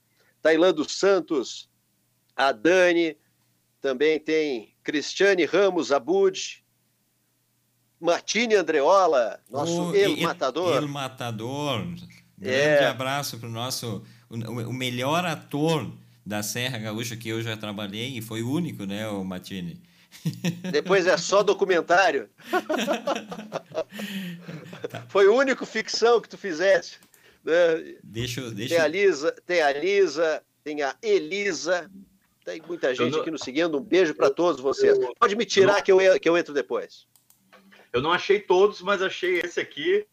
[0.42, 1.70] Tailando Santos,
[2.36, 3.18] a Dani,
[3.82, 6.64] também tem Cristiane Ramos Abud,
[8.00, 10.76] Martine Andreola, nosso oh, El Matador.
[10.76, 11.86] El Matador.
[12.38, 12.88] Grande é.
[12.88, 15.92] abraço para o nosso o, melhor ator
[16.26, 19.82] da Serra Gaúcha que eu já trabalhei e foi o único, né, o Matini?
[20.72, 22.30] Depois é só documentário.
[24.90, 25.02] tá.
[25.10, 27.00] Foi o único ficção que tu fizeste.
[27.44, 27.96] Né?
[28.04, 28.76] Deixa, deixa...
[28.76, 31.92] Tem a Lisa, tem a Lisa, tem a Elisa,
[32.46, 33.22] tem muita gente não...
[33.22, 33.78] aqui nos seguindo.
[33.78, 34.98] Um beijo para todos vocês.
[35.20, 35.82] Pode me tirar não...
[35.82, 37.06] que, eu, que eu entro depois.
[37.92, 40.06] Eu não achei todos, mas achei esse aqui,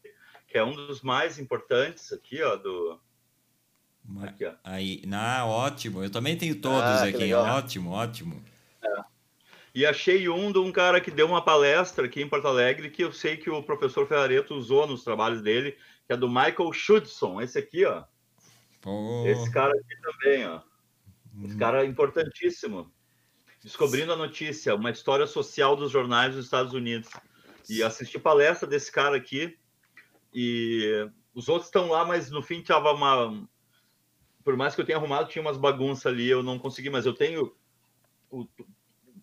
[0.46, 3.00] que é um dos mais importantes aqui, ó, do,
[4.22, 4.52] Aqui, ó.
[4.64, 6.02] Aí, na ótimo.
[6.02, 7.32] Eu também tenho todos ah, aqui.
[7.32, 8.42] Ótimo, ótimo.
[8.82, 9.04] É.
[9.80, 13.02] E achei um de um cara que deu uma palestra aqui em Porto Alegre que
[13.02, 15.74] eu sei que o professor Ferrareto usou nos trabalhos dele,
[16.06, 17.40] que é do Michael Schudson.
[17.40, 18.04] Esse aqui, ó.
[18.84, 19.24] Oh.
[19.26, 20.60] Esse cara aqui também, ó.
[21.42, 21.58] Esse hum.
[21.58, 22.92] cara é importantíssimo.
[23.62, 27.08] Descobrindo a notícia, uma história social dos jornais dos Estados Unidos.
[27.66, 29.58] E assisti palestra desse cara aqui.
[30.34, 33.48] E os outros estão lá, mas no fim tava uma,
[34.44, 37.14] por mais que eu tenha arrumado, tinha umas bagunças ali, eu não consegui, mas eu
[37.14, 37.56] tenho
[38.30, 38.46] o,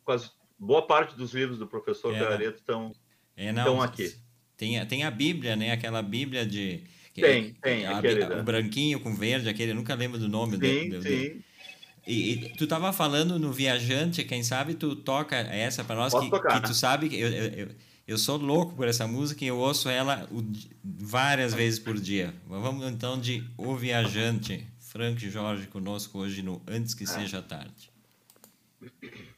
[0.03, 2.91] quase boa parte dos livros do professor é, Ferrareto estão,
[3.35, 4.13] é, estão aqui.
[4.55, 5.71] Tem, tem a Bíblia, né?
[5.71, 6.83] Aquela Bíblia de.
[7.13, 7.85] Tem, tem.
[7.85, 11.41] A, a, o branquinho com verde, aquele, eu nunca lembro do nome sim, do, sim.
[12.05, 16.29] E, e, tu estava falando no Viajante, quem sabe tu toca essa para nós, que,
[16.29, 16.67] tocar, que né?
[16.67, 17.67] tu sabe que eu, eu,
[18.07, 20.27] eu, sou louco por essa música e eu ouço ela
[20.83, 22.33] várias vezes por dia.
[22.47, 24.65] Vamos então de O Viajante.
[24.79, 27.91] Frank Jorge conosco hoje no Antes que Seja Tarde.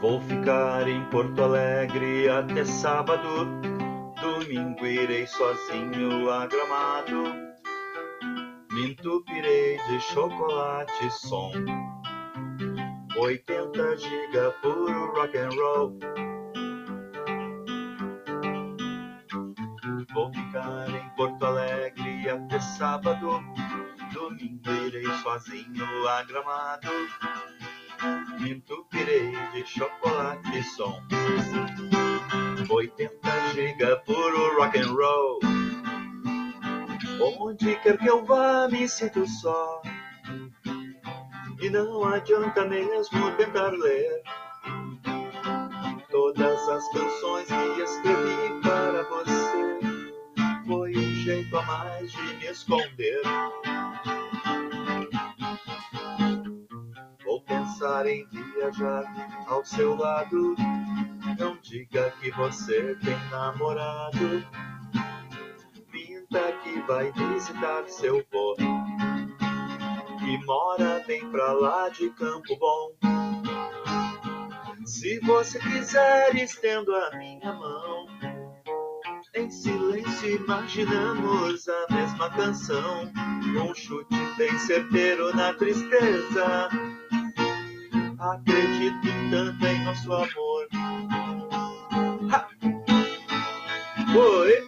[0.00, 3.46] Vou ficar em Porto Alegre até sábado.
[4.20, 7.22] Domingo irei sozinho a gramado.
[8.72, 11.52] Me entupirei de chocolate som.
[13.16, 15.98] 80 giga puro rock and roll.
[20.12, 23.40] Vou ficar em Porto Alegre até sábado.
[24.22, 26.88] Domingo irei sozinho a gramado.
[28.38, 31.02] Me entupirei de chocolate e som.
[32.70, 35.40] 80 giga puro rock and roll.
[37.20, 39.82] Onde quer que eu vá, me sinto só.
[41.60, 44.22] E não adianta mesmo tentar ler
[46.10, 49.91] todas as canções que escrevi para você
[51.22, 53.22] jeito a mais de me esconder.
[57.24, 59.04] Vou pensar em viajar
[59.46, 60.56] ao seu lado.
[61.38, 64.44] Não diga que você tem namorado.
[65.92, 68.56] Minta que vai visitar seu vô.
[70.18, 72.96] Que mora bem pra lá de Campo Bom.
[74.84, 77.81] Se você quiser, estendo a minha mão
[79.42, 83.10] em silêncio imaginamos a mesma canção,
[83.60, 86.68] um chute bem certeiro na tristeza.
[88.20, 90.68] Acredito tanto em nosso amor.
[92.30, 92.48] Ha!
[94.16, 94.61] Oi!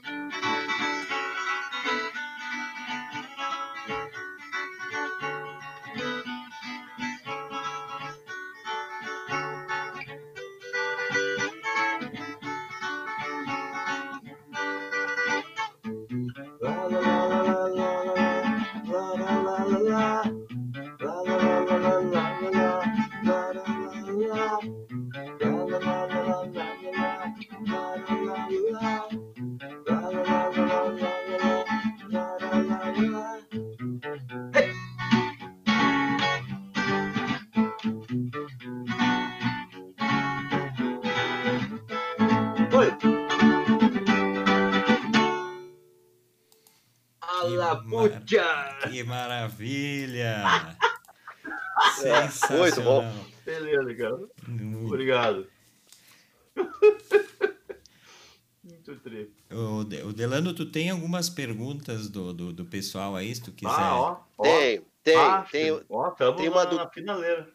[61.15, 63.71] Algumas perguntas do, do, do, pessoal aí, se tu quiser.
[63.71, 64.43] Ah, ó, ó.
[64.43, 65.17] Tem, tem.
[65.17, 67.49] Ah, tem, ó, tem uma do, na finaleira.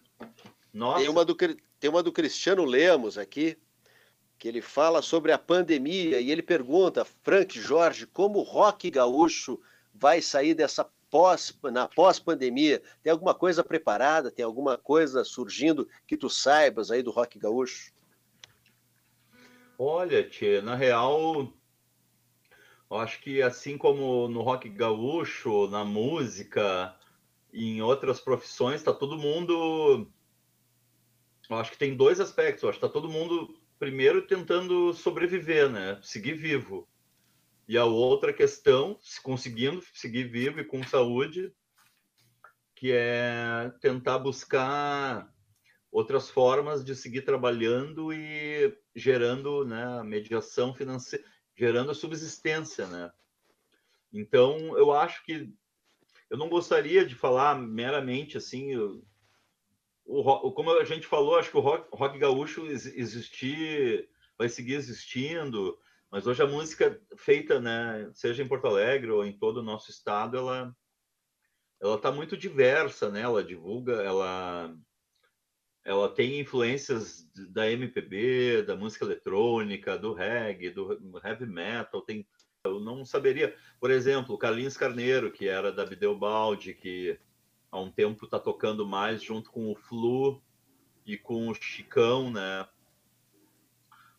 [0.74, 1.00] Nossa.
[1.00, 3.58] Tem uma, do, tem uma do Cristiano Lemos aqui,
[4.38, 9.60] que ele fala sobre a pandemia e ele pergunta, Frank Jorge, como o rock gaúcho
[9.94, 12.82] vai sair dessa pós, na pós-pandemia?
[13.04, 14.32] Tem alguma coisa preparada?
[14.32, 17.92] Tem alguma coisa surgindo que tu saibas aí do rock gaúcho?
[19.78, 21.54] Olha, tia, na real,
[22.90, 26.96] eu acho que assim como no rock gaúcho, na música,
[27.54, 30.12] em outras profissões, está todo mundo.
[31.50, 32.64] Eu acho que tem dois aspectos.
[32.64, 36.00] Eu acho que está todo mundo primeiro tentando sobreviver, né?
[36.02, 36.88] Seguir vivo.
[37.68, 41.54] E a outra questão, se conseguindo seguir vivo e com saúde,
[42.76, 45.32] que é tentar buscar
[45.92, 51.24] outras formas de seguir trabalhando e gerando né, mediação financeira,
[51.60, 53.12] gerando a subsistência, né?
[54.14, 55.54] Então, eu acho que
[56.30, 58.78] eu não gostaria de falar meramente assim,
[60.06, 64.08] o, como a gente falou, acho que o rock, rock gaúcho existir,
[64.38, 65.78] vai seguir existindo,
[66.10, 69.92] mas hoje a música feita, né, seja em Porto Alegre ou em todo o nosso
[69.92, 70.74] estado, ela
[71.82, 73.22] ela está muito diversa, né?
[73.22, 74.76] Ela divulga, ela
[75.84, 82.28] ela tem influências da MPB, da música eletrônica, do reggae, do heavy metal, tem
[82.64, 87.18] eu não saberia, por exemplo, Carlinhos Carneiro, que era da Bideobaldi, que
[87.72, 90.42] há um tempo está tocando mais junto com o Flu
[91.06, 92.68] e com o Chicão, né?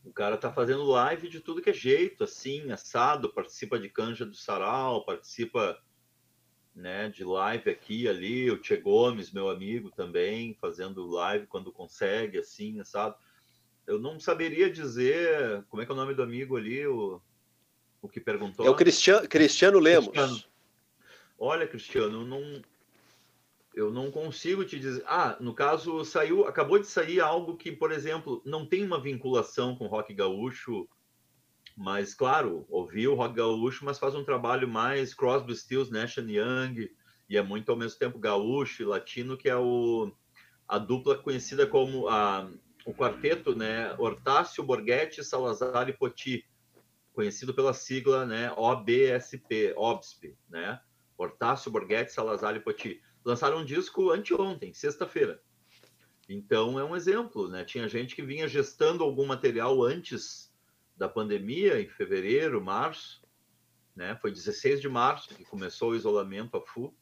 [0.02, 4.24] O cara tá fazendo live de tudo que é jeito, assim, assado, participa de canja
[4.24, 5.78] do sarau, participa
[6.80, 12.38] né, de live aqui ali, o Tchê Gomes, meu amigo também, fazendo live quando consegue,
[12.38, 13.14] assim, assado.
[13.86, 17.20] Eu não saberia dizer como é que é o nome do amigo ali, o,
[18.00, 18.66] o que perguntou.
[18.66, 20.08] É o Cristiano, Cristiano Lemos.
[20.08, 20.42] Cristiano.
[21.38, 22.62] Olha, Cristiano, eu não,
[23.74, 25.02] eu não consigo te dizer.
[25.06, 29.76] Ah, no caso, saiu, acabou de sair algo que, por exemplo, não tem uma vinculação
[29.76, 30.88] com rock gaúcho,
[31.76, 36.90] mas, claro, ouvi o rock gaúcho, mas faz um trabalho mais Crosby, Stills, Nash Young,
[37.28, 40.12] e é muito ao mesmo tempo gaúcho e latino, que é o,
[40.66, 42.50] a dupla conhecida como a,
[42.84, 43.94] o quarteto, né?
[43.98, 46.44] Hortácio, Borghetti, Salazar e Poti
[47.12, 50.80] conhecido pela sigla né, OBSP, OBSP, né?
[51.18, 53.02] Hortácio, Borghetti, Salazar e Poti.
[53.24, 55.42] Lançaram um disco anteontem, sexta-feira.
[56.28, 57.64] Então é um exemplo, né?
[57.64, 60.49] Tinha gente que vinha gestando algum material antes
[61.00, 63.22] da pandemia, em fevereiro, março,
[63.96, 64.14] né?
[64.20, 66.94] Foi 16 de março que começou o isolamento a FU.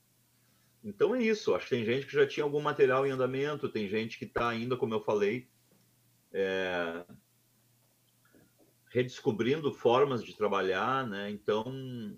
[0.85, 1.53] Então é isso.
[1.53, 4.49] Acho que tem gente que já tinha algum material em andamento, tem gente que está
[4.49, 5.49] ainda, como eu falei,
[6.33, 7.05] é,
[8.93, 11.29] redescobrindo formas de trabalhar, né?
[11.29, 12.17] Então,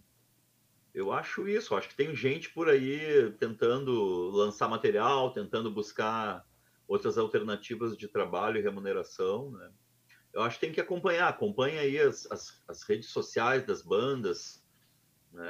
[0.93, 1.75] eu acho isso.
[1.75, 6.47] Acho que tem gente por aí tentando lançar material, tentando buscar
[6.87, 9.73] outras alternativas de trabalho e remuneração, né?
[10.33, 11.29] Eu acho que tem que acompanhar.
[11.29, 14.63] Acompanha aí as, as, as redes sociais das bandas,
[15.33, 15.47] né?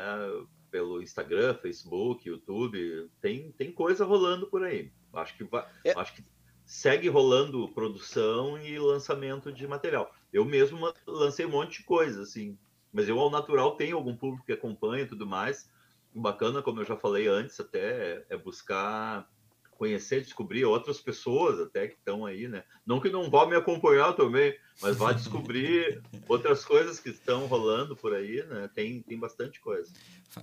[0.71, 3.11] Pelo Instagram, Facebook, YouTube.
[3.21, 4.93] Tem, tem coisa rolando por aí.
[5.13, 5.93] Acho que, vai, é.
[5.99, 6.25] acho que
[6.65, 10.15] segue rolando produção e lançamento de material.
[10.33, 12.57] Eu mesmo lancei um monte de coisa, assim,
[12.93, 15.69] mas eu ao natural tenho algum público que acompanha e tudo mais.
[16.15, 19.29] O bacana, como eu já falei antes, até é buscar
[19.81, 22.63] conhecer, descobrir outras pessoas até que estão aí, né?
[22.85, 27.97] Não que não vá me acompanhar também, mas vá descobrir outras coisas que estão rolando
[27.97, 28.69] por aí, né?
[28.75, 29.91] Tem, tem bastante coisa.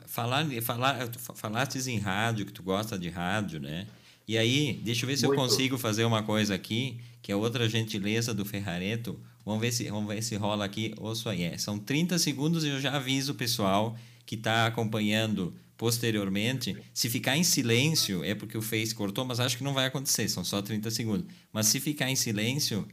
[0.07, 3.85] Falar, falar, falaste em rádio, que tu gosta de rádio, né?
[4.27, 5.39] E aí, deixa eu ver se Muito.
[5.39, 9.19] eu consigo fazer uma coisa aqui, que é outra gentileza do Ferrareto.
[9.45, 10.95] Vamos ver se, vamos ver se rola aqui.
[10.97, 11.43] Ouço aí.
[11.43, 16.75] É, são 30 segundos e eu já aviso o pessoal que está acompanhando posteriormente.
[16.93, 20.27] Se ficar em silêncio, é porque o Face cortou, mas acho que não vai acontecer,
[20.27, 21.25] são só 30 segundos.
[21.53, 22.87] Mas se ficar em silêncio,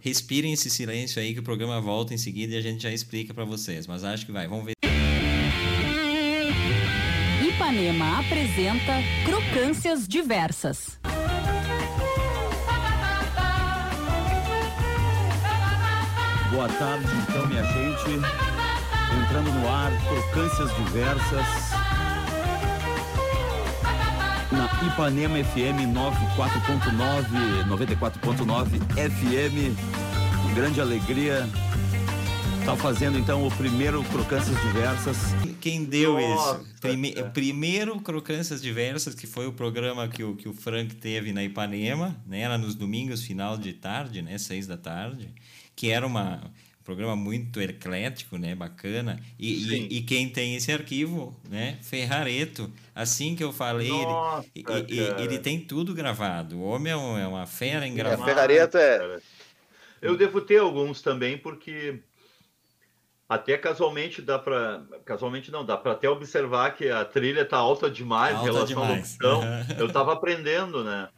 [0.00, 3.34] respirem esse silêncio aí que o programa volta em seguida e a gente já explica
[3.34, 3.86] para vocês.
[3.86, 4.46] Mas acho que vai.
[4.46, 4.72] Vamos ver.
[7.42, 8.92] Ipanema apresenta
[9.24, 10.98] Crocâncias Diversas.
[16.50, 18.20] Boa tarde, então, minha gente.
[19.24, 21.81] Entrando no ar, Crocâncias Diversas.
[24.52, 29.74] Na Ipanema FM 94.9, 94.9 FM.
[30.54, 31.48] Grande alegria
[32.64, 35.16] Tá fazendo então o primeiro Crocâncias Diversas.
[35.60, 36.80] Quem deu Nossa, isso?
[36.80, 41.42] Prime Primeiro Crocâncias Diversas, que foi o programa que o, que o Frank teve na
[41.42, 42.42] Ipanema, né?
[42.42, 44.38] Era nos domingos, final de tarde, né?
[44.38, 45.34] Seis da tarde.
[45.74, 46.40] Que era uma,
[46.82, 48.56] um programa muito eclético, né?
[48.56, 49.20] Bacana.
[49.38, 51.78] E, e, e, quem tem esse arquivo, né?
[51.80, 52.70] Ferrareto.
[52.92, 56.58] Assim que eu falei, Nossa, ele, ele, ele, tem tudo gravado.
[56.58, 58.24] O homem é, um, é uma fera em gravar.
[58.24, 59.20] É, Ferrareto é...
[60.02, 62.00] Eu devo ter alguns também, porque
[63.28, 67.88] até casualmente dá para casualmente não dá para até observar que a trilha tá alta
[67.88, 69.16] demais alta em relação demais.
[69.20, 69.42] à locução.
[69.78, 71.08] Eu estava aprendendo, né?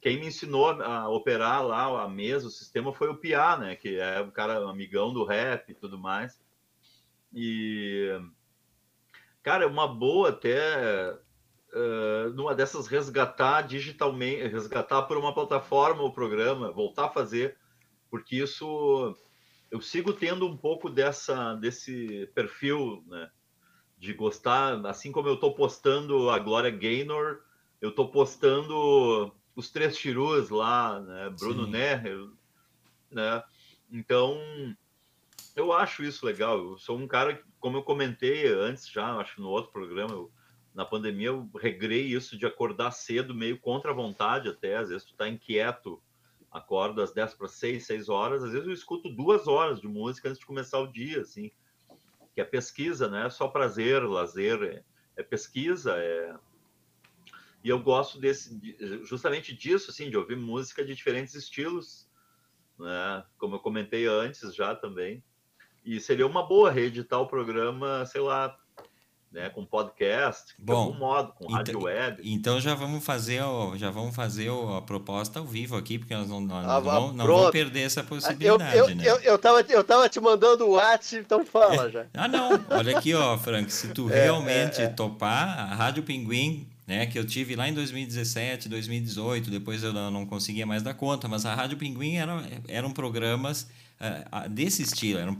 [0.00, 3.76] Quem me ensinou a operar lá a mesa, o sistema foi o Piá, né?
[3.76, 6.40] Que é um cara amigão do rap e tudo mais.
[7.32, 8.08] E
[9.42, 11.12] cara, é uma boa até
[11.72, 17.56] uh, numa dessas resgatar digitalmente, resgatar por uma plataforma o programa, voltar a fazer
[18.10, 19.16] porque isso
[19.70, 23.30] eu sigo tendo um pouco dessa desse perfil, né?
[23.96, 27.40] De gostar, assim como eu estou postando a Glória Gaynor,
[27.80, 31.30] eu estou postando os três tirus lá, né?
[31.38, 32.28] Bruno Nerrer,
[33.10, 33.42] né?
[33.92, 34.40] Então,
[35.54, 36.58] eu acho isso legal.
[36.58, 40.32] Eu sou um cara que, como eu comentei antes já, acho no outro programa, eu,
[40.74, 44.76] na pandemia eu regrei isso de acordar cedo, meio contra a vontade até.
[44.76, 46.02] Às vezes tu tá inquieto,
[46.50, 48.42] acordo às 10 para 6, 6 horas.
[48.42, 51.50] Às vezes eu escuto duas horas de música antes de começar o dia, assim.
[52.34, 53.26] Que é pesquisa, né?
[53.26, 56.34] É só prazer, lazer, é, é pesquisa, é...
[57.62, 58.58] E eu gosto desse,
[59.04, 62.08] justamente disso, assim, de ouvir música de diferentes estilos,
[62.78, 63.22] né?
[63.38, 65.22] Como eu comentei antes já também.
[65.84, 68.56] E seria uma boa reeditar o programa, sei lá,
[69.32, 72.20] né, com podcast, Bom, de algum modo, com então, rádio web.
[72.24, 76.14] Então já vamos fazer o, já vamos fazer o, a proposta ao vivo aqui, porque
[76.14, 79.04] nós não, nós Ah, não, vamos- não vamos perder essa Eu, possibilidade, eu, né?
[79.06, 82.06] eu, eu, tava, eu tava te mandando o WhatsApp, então fala já.
[82.12, 82.50] Ah, não.
[82.70, 84.88] Olha aqui, ó, Frank, se tu É, realmente é, é.
[84.88, 90.26] topar, a Rádio Pinguim, né, que eu tive lá em 2017, 2018, depois eu não
[90.26, 93.68] conseguia mais dar conta, mas a Rádio Pinguim era, eram programas
[94.00, 95.36] ah, desse estilo, eram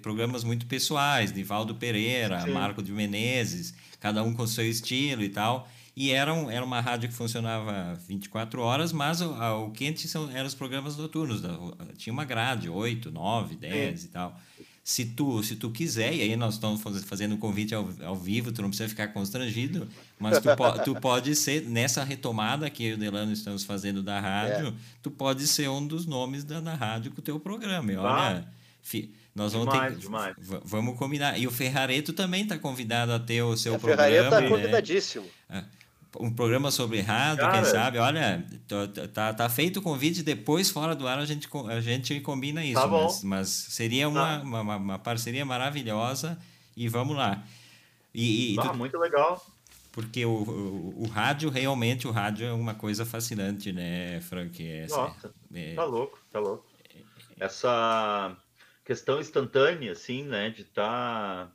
[0.00, 2.52] programas muito pessoais, de Valdo Pereira, Sim.
[2.52, 5.68] Marco de Menezes, cada um com seu estilo e tal.
[5.94, 10.08] E era, um, era uma rádio que funcionava 24 horas, mas o, a- o quente
[10.08, 11.42] são, eram os programas noturnos.
[11.42, 11.58] da-
[11.98, 14.38] tinha uma grade, 8, 9, 10 e tal.
[14.84, 18.16] Se tu, se tu quiser, e aí nós estamos faz- fazendo um convite ao, ao
[18.16, 19.86] vivo, tu não precisa ficar constrangido,
[20.18, 24.02] mas tu, po, tu pode ser, nessa retomada que eu e o Delano estamos fazendo
[24.02, 27.92] da rádio, tu pode ser um dos nomes da, da rádio com o teu programa.
[27.92, 28.48] E olha,
[28.82, 30.36] fi- nós vamos Demais, ter, demais.
[30.64, 31.38] vamos combinar.
[31.38, 34.30] E o Ferrareto também está convidado a ter o seu programa.
[34.30, 34.48] tá né?
[34.48, 35.26] convidadíssimo.
[36.20, 37.52] Um programa sobre rádio, Cara.
[37.54, 37.98] quem sabe?
[37.98, 42.20] Olha, tá- tá, tá feito o convite, depois, fora do ar, a gente, a gente
[42.20, 42.80] combina isso.
[42.80, 43.04] Tá bom.
[43.04, 44.42] Mas, mas seria uma, Tá.
[44.44, 46.38] uma, uma- parceria maravilhosa
[46.76, 47.42] e vamos lá.
[48.14, 49.44] E, e Ah, tu- muito legal.
[49.90, 54.62] porque o, o, o rádio, realmente, o rádio é uma coisa fascinante, né, Frank?
[54.66, 56.64] É, Nossa, é- Tá louco, tá louco.
[57.40, 58.36] Essa
[58.84, 61.50] questão instantânea, assim, né, de estar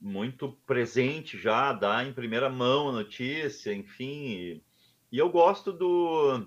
[0.00, 4.32] muito presente já, dar em primeira mão a notícia, enfim.
[4.32, 4.62] E,
[5.12, 6.46] e eu gosto do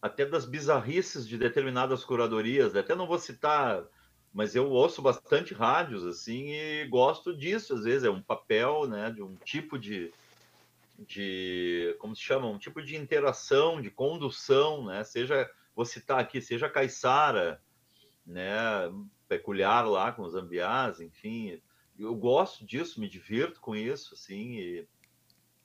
[0.00, 3.84] até das bizarrices de determinadas curadorias, até não vou citar,
[4.32, 9.10] mas eu ouço bastante rádios, assim, e gosto disso, às vezes, é um papel, né,
[9.10, 10.12] de um tipo de,
[10.98, 15.04] de como se chama, um tipo de interação, de condução, né?
[15.04, 17.60] Seja, vou citar aqui, seja Caissara,
[18.26, 18.44] né?
[19.28, 21.60] Peculiar lá com os ambiás, enfim.
[21.98, 24.86] Eu gosto disso, me divirto com isso, assim, e,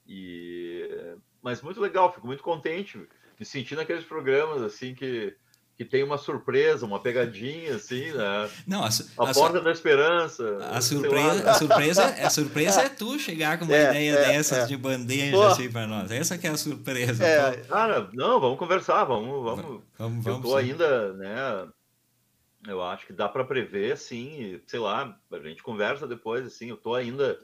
[0.08, 2.98] e- mas muito legal, fico muito contente,
[3.40, 5.36] me sentindo naqueles programas, assim, que,
[5.76, 8.50] que tem uma surpresa, uma pegadinha, assim, né?
[8.66, 10.58] Não, a, A, a porta da esperança.
[10.72, 11.52] a surpresa, lá.
[11.52, 14.66] a, surpresa, a surpresa é tu chegar com uma É, ideia é, dessas é.
[14.68, 15.44] de bandeja Pô.
[15.44, 16.12] assim para nós.
[16.12, 17.24] Essa que é a surpresa.
[17.26, 17.58] É.
[17.64, 20.66] Cara, não, vamos conversar, vamos, vamos, vamos, Eu vamos tô sim.
[20.72, 21.68] ainda, né?
[22.66, 24.56] Eu acho que dá para prever, sim.
[24.56, 26.70] e, Sei lá, a gente conversa depois, assim.
[26.70, 27.40] Eu tô ainda,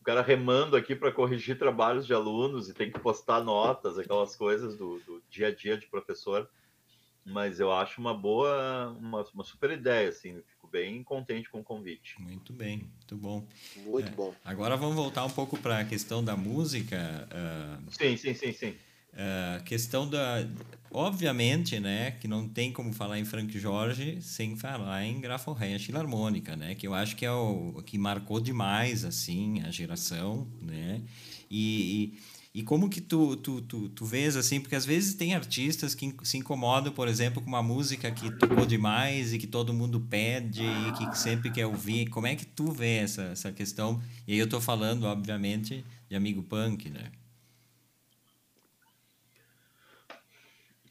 [0.00, 4.36] o cara remando aqui para corrigir trabalhos de alunos e tem que postar notas, aquelas
[4.36, 6.48] coisas do, do dia a dia de professor.
[7.26, 10.42] Mas eu acho uma boa, uma, uma super ideia, assim.
[10.42, 12.16] Fico bem contente com o convite.
[12.20, 13.46] Muito bem, muito bom.
[13.76, 14.14] muito É.
[14.14, 14.34] bom.
[14.44, 17.26] Agora vamos voltar um pouco para a questão da música.
[17.32, 18.74] ah, Sim, sim, sim, sim.
[19.16, 20.46] A questão da.
[20.90, 26.54] Obviamente, né, que não tem como falar em Frank Jorge sem falar em Graforreia Filarmônica,
[26.54, 31.02] né, que eu acho que é o que marcou demais, assim, a geração, né,
[31.50, 32.14] e,
[32.54, 35.96] e, e como que tu, tu, tu, tu vês, assim, porque às vezes tem artistas
[35.96, 39.98] que se incomodam, por exemplo, com uma música que tocou demais e que todo mundo
[39.98, 44.00] pede e que sempre quer ouvir, como é que tu vê essa, essa questão?
[44.28, 47.10] E aí eu tô falando, obviamente, de Amigo Punk, né?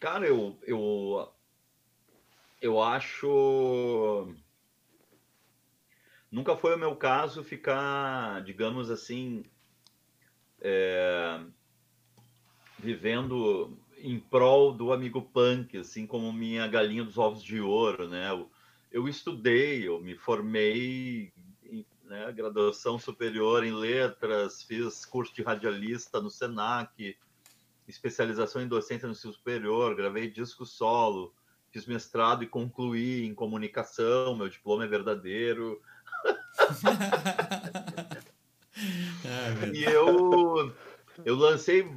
[0.03, 1.31] Cara, eu, eu,
[2.61, 4.35] eu acho.
[6.29, 9.45] Nunca foi o meu caso ficar, digamos assim,
[10.59, 11.39] é,
[12.77, 18.29] vivendo em prol do amigo punk, assim como minha galinha dos ovos de ouro, né?
[18.29, 18.51] Eu,
[18.91, 21.31] eu estudei, eu me formei,
[21.63, 27.17] em né, graduação superior em letras, fiz curso de radialista no Senac,
[27.87, 31.33] especialização em docência no ensino superior, gravei disco solo,
[31.71, 35.81] fiz mestrado e concluí em comunicação, meu diploma é verdadeiro.
[36.83, 36.93] Meu
[39.73, 40.73] E eu,
[41.23, 41.89] eu lancei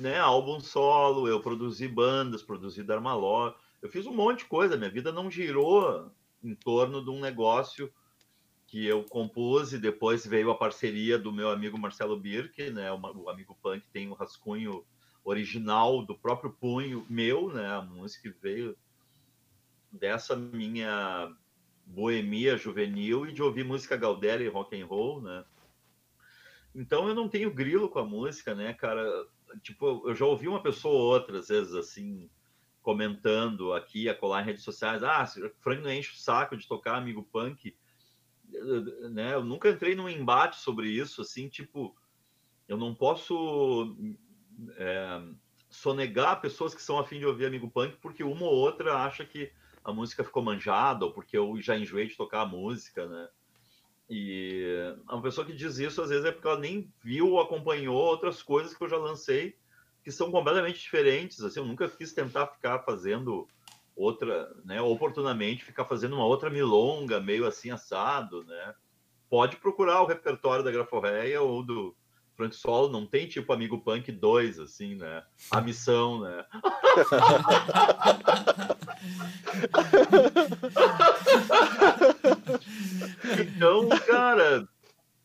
[0.00, 3.54] né, álbum solo, eu produzi bandas, produzi Darmaló.
[3.80, 6.10] Eu fiz um monte de coisa, minha vida não girou
[6.42, 7.92] em torno de um negócio
[8.66, 12.92] que eu compus e depois veio a parceria do meu amigo Marcelo Birk, né?
[12.92, 14.84] O, amigo punk tem o um rascunho
[15.30, 17.66] original do próprio punho meu, né?
[17.66, 18.76] A música veio
[19.90, 21.34] dessa minha
[21.84, 25.44] boemia juvenil e de ouvir música gaudéria e rock and roll, né?
[26.74, 29.04] Então eu não tenho grilo com a música, né, cara?
[29.62, 32.30] Tipo, eu já ouvi uma pessoa ou outra, às vezes, assim,
[32.80, 35.26] comentando aqui, a colar em redes sociais, ah,
[35.60, 37.76] Frank não enche o saco de tocar amigo punk,
[39.10, 39.34] né?
[39.34, 41.96] Eu nunca entrei num embate sobre isso, assim, tipo,
[42.68, 43.96] eu não posso
[44.76, 45.22] é,
[45.68, 49.52] sonegar pessoas que são afim de ouvir amigo punk porque uma ou outra acha que
[49.84, 53.28] a música ficou manjada ou porque eu já enjoei de tocar a música, né?
[54.08, 54.66] E
[55.08, 58.42] uma pessoa que diz isso às vezes é porque ela nem viu ou acompanhou outras
[58.42, 59.56] coisas que eu já lancei
[60.02, 61.40] que são completamente diferentes.
[61.42, 63.46] Assim, eu nunca quis tentar ficar fazendo
[63.94, 64.80] outra, né?
[64.80, 68.74] Oportunamente ficar fazendo uma outra milonga meio assim assado, né?
[69.28, 71.94] Pode procurar o repertório da Graforreia ou do
[72.40, 75.22] Frank Solo, não tem tipo Amigo Punk 2, assim, né?
[75.50, 76.46] A missão, né?
[83.54, 84.66] então, cara,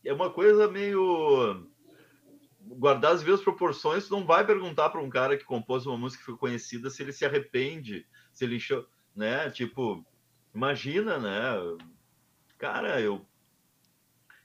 [0.04, 1.66] é uma coisa meio
[2.60, 6.20] guardar as mesmas proporções, tu não vai perguntar para um cara que compôs uma música
[6.20, 8.58] que foi conhecida se ele se arrepende, se ele,
[9.14, 10.04] né, tipo,
[10.54, 11.78] imagina, né?
[12.58, 13.24] Cara, eu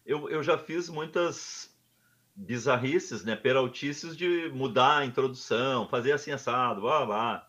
[0.06, 1.71] eu, eu já fiz muitas
[2.36, 7.48] bizarrices, né, peraltices de mudar a introdução, fazer assim assado, blá, blá.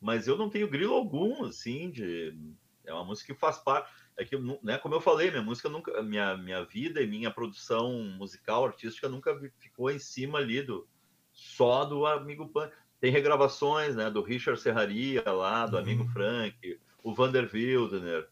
[0.00, 2.36] Mas eu não tenho grilo algum, assim, de
[2.84, 6.02] é uma música que faz parte é que, né, como eu falei, minha música nunca,
[6.02, 10.86] minha, minha vida e minha produção musical, artística nunca ficou em cima ali do
[11.32, 12.72] só do Amigo Punk.
[13.00, 15.82] Tem regravações, né, do Richard Serraria lá, do uhum.
[15.82, 18.28] Amigo Frank, o Vander Wildner,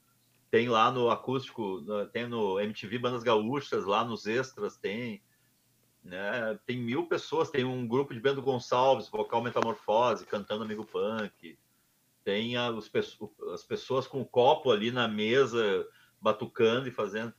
[0.50, 1.82] tem lá no acústico,
[2.12, 5.22] tem no MTV Bandas Gaúchas, lá nos extras tem,
[6.10, 11.56] né, tem mil pessoas, tem um grupo de Bento Gonçalves, vocal Metamorfose, cantando Amigo Punk,
[12.24, 15.86] tem as pessoas com o copo ali na mesa,
[16.20, 17.32] batucando e fazendo.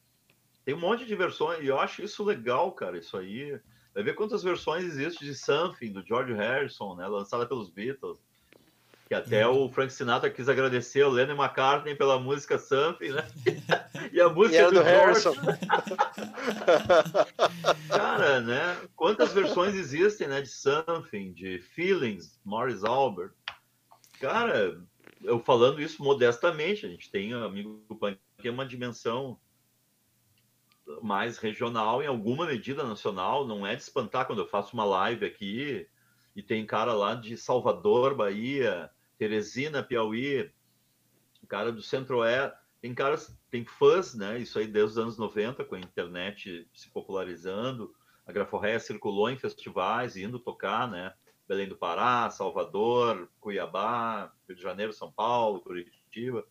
[0.65, 2.97] Tem um monte de versões, e eu acho isso legal, cara.
[2.97, 3.59] Isso aí.
[3.93, 7.05] Vai ver quantas versões existem de Something, do George Harrison, né?
[7.07, 8.19] Lançada pelos Beatles.
[9.11, 9.65] Que até uhum.
[9.65, 13.27] o Frank Sinatra quis agradecer o Lennon McCartney pela música Something, né?
[14.13, 15.33] e a música e é do, do Harrison.
[17.91, 18.77] cara, né?
[18.95, 20.41] Quantas versões existem, né?
[20.41, 23.33] De Something, de Feelings, Morris Albert.
[24.17, 24.81] Cara,
[25.21, 29.37] eu falando isso modestamente, a gente tem amigo punk que é uma dimensão
[31.01, 35.25] mais regional, em alguma medida nacional, não é de espantar quando eu faço uma live
[35.25, 35.85] aqui
[36.33, 38.89] e tem cara lá de Salvador, Bahia,
[39.21, 40.51] Teresina, Piauí,
[41.47, 44.39] cara do Centro-Oeste, tem caras, tem fãs, né?
[44.39, 47.93] Isso aí desde os anos 90, com a internet se popularizando,
[48.25, 51.13] a Graforreia circulou em festivais, indo tocar, né?
[51.47, 56.43] Belém do Pará, Salvador, Cuiabá, Rio de Janeiro, São Paulo, Curitiba.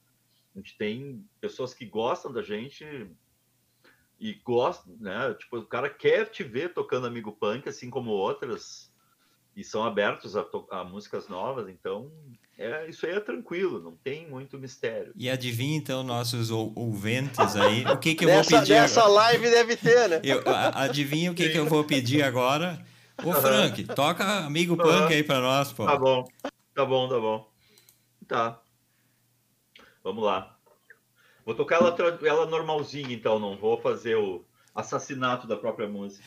[0.55, 2.87] A gente tem pessoas que gostam da gente
[4.21, 5.35] e gostam, né?
[5.35, 8.95] Tipo, o cara quer te ver tocando Amigo Punk, assim como outras,
[9.57, 12.13] e são abertos a, a músicas novas, então
[12.61, 15.15] é, isso aí é tranquilo, não tem muito mistério.
[15.17, 18.75] E adivinha então, nossos ouvintes aí, o que, que eu nessa, vou pedir?
[18.75, 20.21] Nessa live deve ter, né?
[20.23, 20.43] Eu,
[20.75, 22.79] adivinha o que, que eu vou pedir agora?
[23.25, 25.87] Ô, Frank, toca amigo punk aí pra nós, pô.
[25.87, 26.29] Tá bom,
[26.75, 27.51] tá bom, tá bom.
[28.29, 28.61] Tá.
[30.05, 30.55] Vamos lá.
[31.47, 34.45] Vou tocar ela, ela normalzinha, então, não vou fazer o
[34.75, 36.23] assassinato da própria música.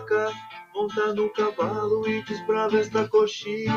[0.00, 0.32] Pega a chinoca,
[0.74, 3.72] monta no cavalo e desbrava esta coxilha.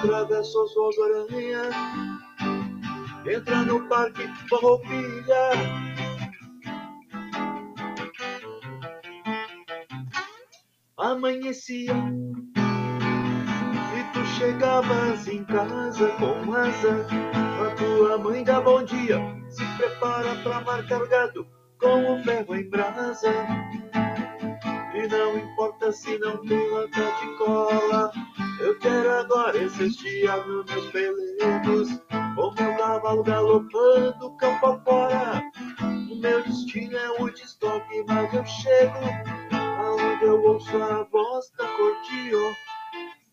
[0.00, 1.62] Atravessa os voos aranha,
[3.26, 4.28] entra no parque
[10.96, 11.94] Amanhecia
[13.94, 17.06] e tu chegavas em casa com asa.
[17.60, 19.18] A tua mãe dá bom dia,
[19.50, 21.46] se prepara pra marcar gado
[21.78, 23.32] com o ferro em brasa.
[24.98, 28.10] E não importa se não tem lata de cola,
[28.58, 32.00] eu quero agora dias nos meus peledos,
[32.34, 35.40] com meu cavalo galopando campo afora.
[36.10, 38.98] O meu destino é o destoque, mas eu chego
[39.52, 42.52] aonde eu ouço a voz da cordion.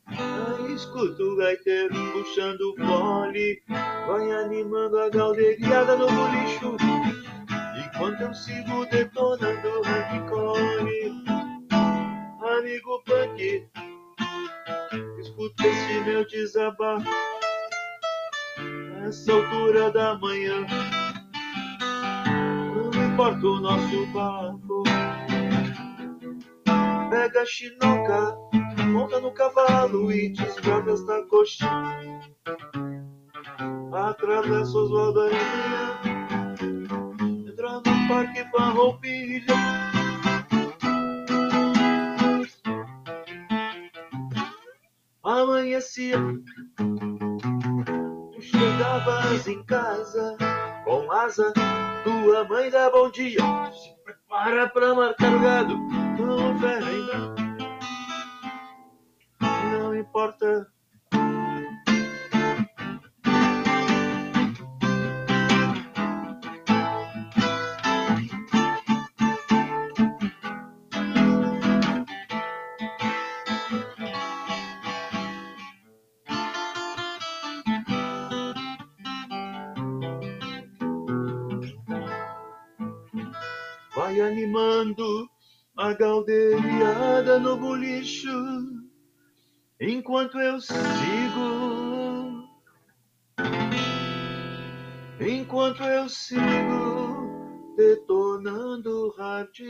[0.07, 3.63] Aí escuto o gaiteiro puxando o fole,
[4.05, 6.77] vai animando a galdeiriada no bolicho.
[7.75, 11.44] Enquanto eu sigo detonando hardcore,
[12.57, 13.67] amigo punk,
[15.19, 17.09] escuta esse meu desabafo.
[19.01, 20.65] Nessa altura da manhã,
[22.73, 24.83] não importa o nosso bafo.
[27.09, 28.37] Pega a chinoca,
[28.87, 32.21] monta no cavalo e desgrava esta coxinha.
[33.93, 35.99] Atravessa Oswaldo Aranha,
[37.47, 39.94] entra no parque Farroupilha.
[45.45, 46.17] Amanhecia,
[48.33, 50.35] tu chegavas em casa
[50.83, 51.53] com asa,
[52.03, 53.37] tua mãe dá bom dia,
[53.71, 55.77] se prepara pra marcar o gado,
[56.17, 57.35] não ferra ainda.
[59.71, 60.74] Não importa.
[85.85, 88.27] A galdeiriada no bolicho,
[89.79, 92.49] enquanto eu sigo,
[95.19, 99.63] enquanto eu sigo detonando hardcore.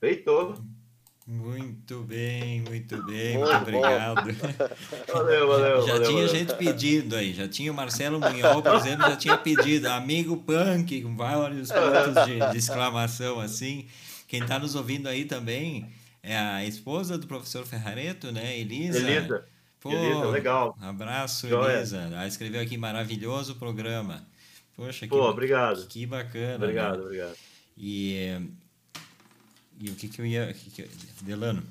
[0.00, 0.73] Feito.
[1.26, 4.16] Muito bem, muito bem, Muito muito obrigado.
[5.10, 6.28] Valeu, valeu, Já valeu, tinha valeu.
[6.28, 11.00] gente pedindo aí, já tinha o Marcelo Munhol, por exemplo, já tinha pedido, amigo punk,
[11.00, 13.86] com vários pontos de, de exclamação assim.
[14.28, 15.90] Quem está nos ouvindo aí também
[16.22, 18.98] é a esposa do professor Ferrareto, né, Elisa?
[18.98, 19.46] Elisa.
[19.80, 20.76] Pô, Elisa, legal.
[20.78, 21.78] Abraço, Joia.
[21.78, 22.00] Elisa.
[22.00, 24.26] Ela escreveu aqui, maravilhoso programa.
[24.76, 25.86] Poxa, que, Pô, obrigado.
[25.86, 26.56] que bacana.
[26.56, 27.04] Obrigado, né?
[27.04, 27.36] obrigado.
[27.78, 28.40] E,
[29.80, 30.52] e o que que eu ia...
[30.52, 30.88] que que eu-
[31.22, 31.62] Delano,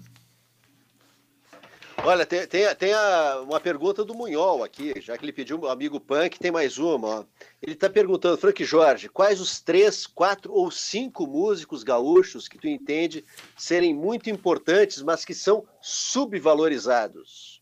[2.05, 5.67] Olha, tem, tem, tem a- uma pergunta do Munhol aqui, já que ele pediu um
[5.67, 7.07] amigo punk, tem mais uma.
[7.07, 7.25] Ó.
[7.61, 12.67] Ele está perguntando, Frank Jorge, quais os três, quatro ou cinco músicos gaúchos que tu
[12.67, 13.23] entende
[13.57, 17.61] serem muito importantes, mas que são subvalorizados?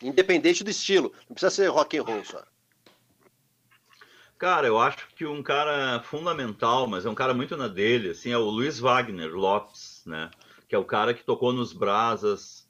[0.00, 2.42] Independente do estilo, não precisa ser rock and roll só.
[4.38, 8.30] Cara, eu acho que um cara fundamental, mas é um cara muito na dele, assim,
[8.30, 10.30] é o Luiz Wagner Lopes, né?
[10.68, 12.68] Que é o cara que tocou nos Brasas,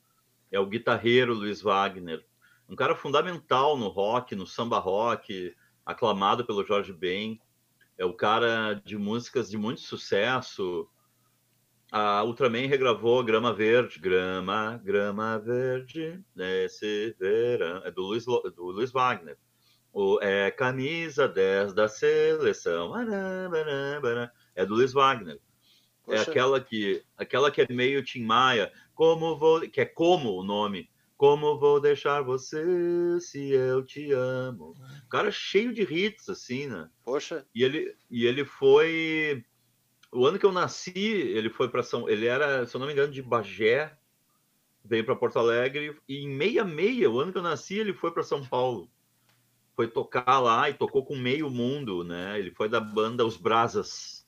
[0.53, 2.25] é o guitarreiro Luiz Wagner.
[2.69, 7.41] Um cara fundamental no rock, no samba rock, aclamado pelo Jorge Ben.
[7.99, 10.89] É o cara de músicas de muito sucesso.
[11.91, 17.83] A Ultraman regravou Grama Verde, Grama, Grama Verde, nesse verão.
[17.85, 19.37] É do Luiz, do Luiz Wagner.
[19.99, 22.93] O, é camisa 10 da seleção.
[24.55, 25.37] É do Luiz Wagner.
[26.07, 26.31] É Poxa.
[26.31, 28.71] aquela que, aquela que é meio Tim Maia.
[28.95, 30.91] Como vou, que é como o nome.
[31.17, 32.63] Como vou deixar você
[33.21, 34.75] se eu te amo.
[35.07, 36.91] O cara cheio de hits, assim, né?
[37.03, 39.47] Poxa, E ele, e ele foi.
[40.13, 42.07] O ano que eu nasci, ele foi para São.
[42.07, 43.97] Ele era, se eu não me engano, de Bagé,
[44.85, 48.23] veio para Porto Alegre, e em 66, o ano que eu nasci, ele foi para
[48.23, 48.91] São Paulo.
[49.77, 52.39] Foi tocar lá e tocou com meio mundo, né?
[52.39, 54.27] Ele foi da banda Os Brasas.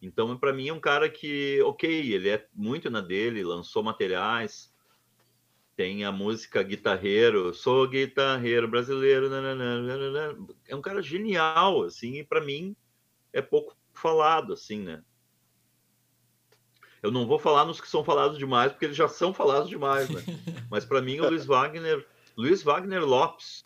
[0.00, 4.72] Então, para mim, é um cara que, ok, ele é muito na dele, lançou materiais,
[5.76, 10.46] tem a música Guitarreiro, sou guitarreiro brasileiro, nananana, nananana.
[10.68, 12.76] é um cara genial, assim, e para mim
[13.32, 15.02] é pouco falado, assim, né?
[17.02, 20.08] Eu não vou falar nos que são falados demais, porque eles já são falados demais,
[20.08, 20.22] né?
[20.70, 22.06] Mas para mim o Luiz Wagner,
[22.36, 23.64] Luiz Wagner Lopes,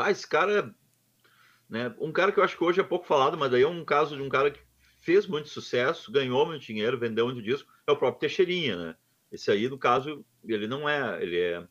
[0.00, 0.74] ah, esse cara,
[1.68, 1.94] né?
[1.98, 4.16] Um cara que eu acho que hoje é pouco falado, mas daí é um caso
[4.16, 4.60] de um cara que
[5.00, 8.96] fez muito sucesso, ganhou muito dinheiro, vendeu muito disco, é o próprio Teixeirinha, né?
[9.30, 11.62] Esse aí, no caso, ele não é, ele é,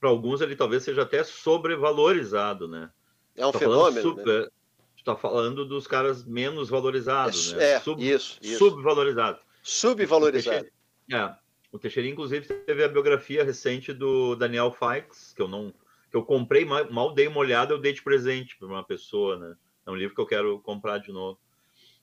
[0.00, 2.90] para alguns ele talvez seja até sobrevalorizado, né?
[3.36, 4.16] É um Tá fenômeno.
[4.16, 4.22] né?
[4.26, 4.48] é,
[4.96, 7.72] Tu tá falando dos caras menos valorizados, né?
[7.72, 8.58] É, Sub- isso, isso.
[8.58, 9.40] Subvalorizados.
[9.62, 10.66] Subvalorizado.
[11.10, 11.34] É,
[11.72, 15.72] o Teixeira, inclusive, teve a biografia recente do Daniel Fikes, que eu não.
[16.12, 19.38] Que eu comprei, mal, mal dei uma olhada, eu dei de presente para uma pessoa,
[19.38, 19.56] né?
[19.86, 21.40] É um livro que eu quero comprar de novo.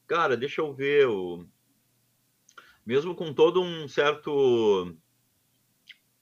[0.08, 1.08] Cara, deixa eu ver.
[1.08, 1.46] O...
[2.84, 4.98] Mesmo com todo um certo.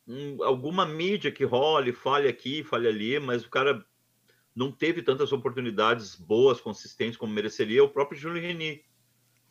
[0.06, 3.86] um- alguma mídia que role, fale aqui, fale ali, mas o cara
[4.54, 8.84] não teve tantas oportunidades boas, consistentes como mereceria, o próprio Júlio Reni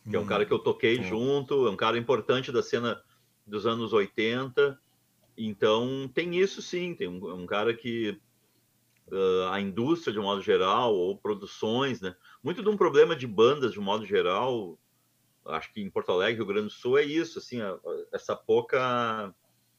[0.09, 0.27] que é um Hum.
[0.27, 3.03] cara que eu toquei junto, é um cara importante da cena
[3.47, 4.81] dos anos 80.
[5.37, 8.21] Então, tem isso sim, tem um, um cara que
[9.13, 12.15] ah, a indústria, de um modo geral, ou produções, né?
[12.43, 14.79] Muito de um problema de bandas, de um modo geral,
[15.47, 18.35] acho que em Porto Alegre, Rio Grande do Sul, é isso, assim, a- a- essa
[18.35, 19.33] pouca...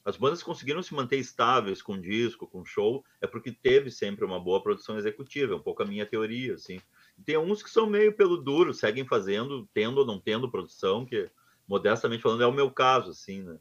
[0.05, 4.39] As bandas conseguiram se manter estáveis com disco, com show, é porque teve sempre uma
[4.39, 6.79] boa produção executiva, é um pouco a minha teoria, assim.
[7.25, 11.29] Tem uns que são meio pelo duro, seguem fazendo, tendo ou não tendo produção, que,
[11.67, 13.59] modestamente falando, é o meu caso, assim, né?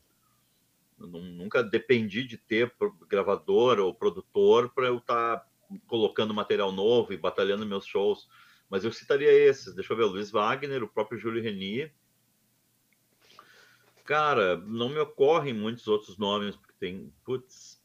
[0.98, 2.72] Nunca dependi de ter
[3.08, 5.44] gravador ou produtor para eu estar
[5.86, 8.28] colocando material novo e batalhando meus shows.
[8.68, 11.90] Mas eu citaria esses, deixa eu ver, o Luiz Wagner, o próprio Júlio Reni.
[14.04, 17.80] Cara, não me ocorrem muitos outros nomes, porque tem, putz,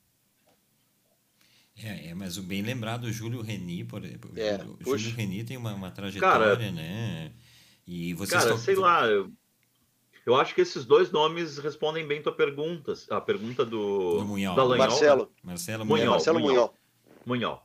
[1.84, 4.32] É, é, mas o bem lembrado, o Júlio Reni, por exemplo.
[4.36, 4.98] É, o puxa.
[4.98, 7.34] Júlio Reni tem uma, uma trajetória, Cara, né?
[7.88, 9.32] E vocês Cara, tão- sei lá, eu,
[10.26, 12.94] eu acho que esses dois nomes respondem bem tua pergunta.
[13.10, 14.70] A pergunta do, Do Munhol.
[14.70, 14.78] Né?
[14.78, 15.32] Marcelo.
[15.44, 15.98] Marcelo Munhol.
[15.98, 16.12] Munhol.
[16.12, 16.76] Marcelo Munhol.
[17.26, 17.64] Munhol.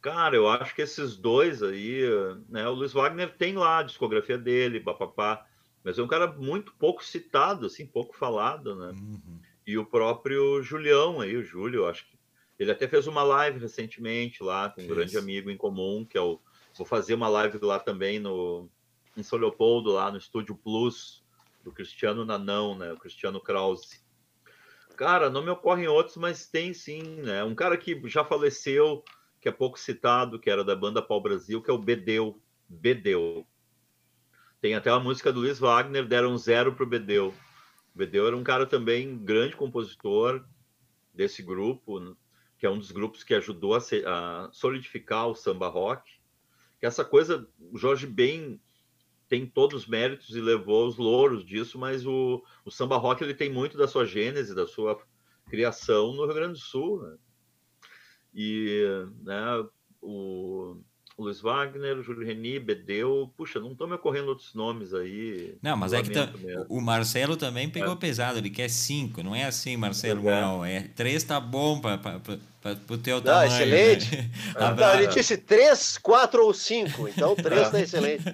[0.00, 2.02] Cara, eu acho que esses dois aí,
[2.48, 2.68] né?
[2.68, 5.44] O Luiz Wagner tem lá a discografia dele, papapá,
[5.82, 8.88] mas é um cara muito pouco citado, assim, pouco falado, né?
[8.90, 9.40] Uhum.
[9.66, 12.18] E o próprio Julião aí, o Júlio, eu acho que
[12.58, 16.20] ele até fez uma live recentemente lá com um grande amigo em comum, que é
[16.20, 16.40] o
[16.76, 18.68] vou fazer uma live lá também no
[19.16, 21.24] em São Leopoldo, lá no Estúdio Plus
[21.64, 22.92] do Cristiano Nanão, né?
[22.92, 24.00] O Cristiano Krause.
[24.96, 27.42] Cara, não me ocorrem outros, mas tem sim, né?
[27.42, 29.04] Um cara que já faleceu,
[29.40, 32.40] que é pouco citado, que era da banda Pau Brasil, que é o Bedeu.
[32.68, 33.46] Bedeu.
[34.60, 37.32] Tem até a música do Luiz Wagner, deram zero pro Bedeu.
[37.94, 40.44] O Bedeu era um cara também grande compositor
[41.14, 42.16] desse grupo,
[42.58, 46.10] que é um dos grupos que ajudou a, se- a solidificar o samba rock.
[46.80, 48.60] Que essa coisa, o Jorge Ben
[49.28, 53.34] tem todos os méritos e levou os louros disso, mas o, o samba rock ele
[53.34, 55.00] tem muito da sua gênese, da sua
[55.48, 57.02] criação no Rio Grande do Sul.
[57.02, 57.16] Né?
[58.40, 58.84] E
[59.24, 59.64] né,
[60.00, 60.76] o,
[61.18, 65.56] Luiz Wagner, o Júlio Reni, Bedeu, puxa, não estão me ocorrendo outros nomes aí.
[65.60, 66.30] Não, mas é que tá-
[66.68, 67.96] o Marcelo também pegou É.
[67.96, 70.40] pesado, ele quer cinco, não é assim, Marcelo é.
[70.40, 70.64] Munhol.
[70.64, 71.98] É, três tá bom para
[72.88, 73.50] o teu Não, tamanho.
[73.52, 74.16] excelente.
[74.16, 74.30] né?
[74.54, 77.08] Não, Abra- ele disse três, quatro ou cinco.
[77.08, 77.64] Então, três É.
[77.64, 78.24] está excelente.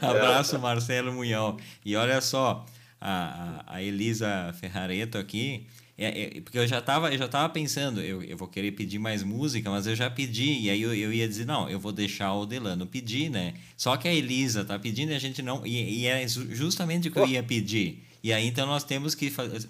[0.00, 1.58] Abraço, Marcelo Munhol.
[1.84, 2.64] E olha só,
[3.00, 5.66] a, a Elisa Ferrareto aqui,
[5.98, 8.98] é, é, porque eu já estava eu já tava pensando, eu, eu vou querer pedir
[8.98, 11.90] mais música, mas eu já pedi, e aí eu, eu ia dizer, não, eu vou
[11.92, 13.54] deixar o Delano pedir, né?
[13.76, 15.66] Só que a Elisa tá pedindo e a gente não.
[15.66, 17.26] E, e é ju- justamente o que eu Oh.
[17.28, 18.04] ia pedir.
[18.22, 19.68] E aí então nós temos que fa- s-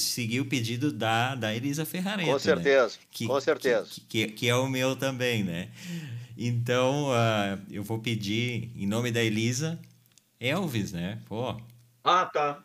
[0.00, 2.26] seguir o pedido da, da Elisa Ferrareto.
[2.28, 2.38] Com né?
[2.38, 2.98] certeza.
[3.10, 3.86] que, com certeza.
[4.08, 5.68] Que, que, que é o meu também, né?
[6.36, 9.78] Então, ah, eu vou pedir, em nome da Elisa,
[10.38, 11.18] Elvis, né?
[11.28, 11.60] Pô,
[12.04, 12.62] Ah, tá.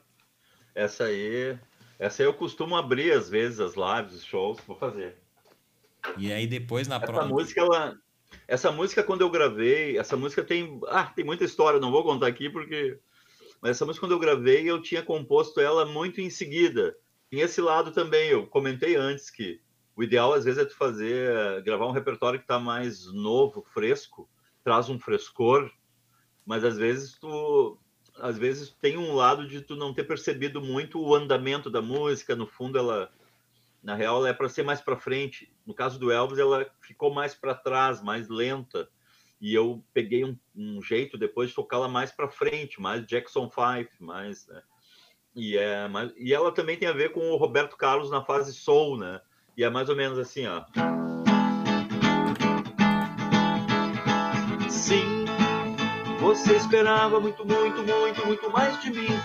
[0.76, 1.58] Essa aí.
[2.04, 5.16] Essa aí eu costumo abrir às vezes as lives, os shows, vou fazer.
[6.18, 7.34] e aí depois na Essa próxima.
[7.34, 7.98] música, ela.
[8.46, 10.82] Essa música, quando eu gravei, essa música tem.
[10.88, 13.00] Ah, tem muita história, não vou contar aqui porque.
[13.62, 16.94] Mas essa música, quando eu gravei, eu tinha composto ela muito em seguida.
[17.30, 19.62] Tem esse lado também, eu comentei antes que
[19.96, 21.64] o ideal, às vezes, é tu fazer.
[21.64, 24.30] gravar um repertório que está mais novo, fresco,
[24.62, 25.72] traz um frescor,
[26.46, 27.80] mas às vezes tu.
[28.24, 32.38] Às vezes tem um lado de tu não ter percebido muito o andamento da música,
[32.38, 33.12] no fundo ela
[33.84, 35.54] na real, ela é para ser mais para frente.
[35.66, 38.88] No caso do Elvis, ela ficou mais para trás, mais lenta.
[39.42, 43.92] E eu peguei um, um jeito depois de tocá-la mais para frente, mais Jackson 5,
[44.00, 44.48] mais.
[44.48, 44.64] Né?
[45.36, 48.54] E, é, mais, e ela também tem a ver com o Roberto Carlos na fase
[48.54, 49.20] soul, né?
[49.58, 50.64] E é mais ou menos assim, ó.
[54.70, 55.23] Sim,
[56.24, 59.20] você esperava muito, muito, muito, muito mais de mim.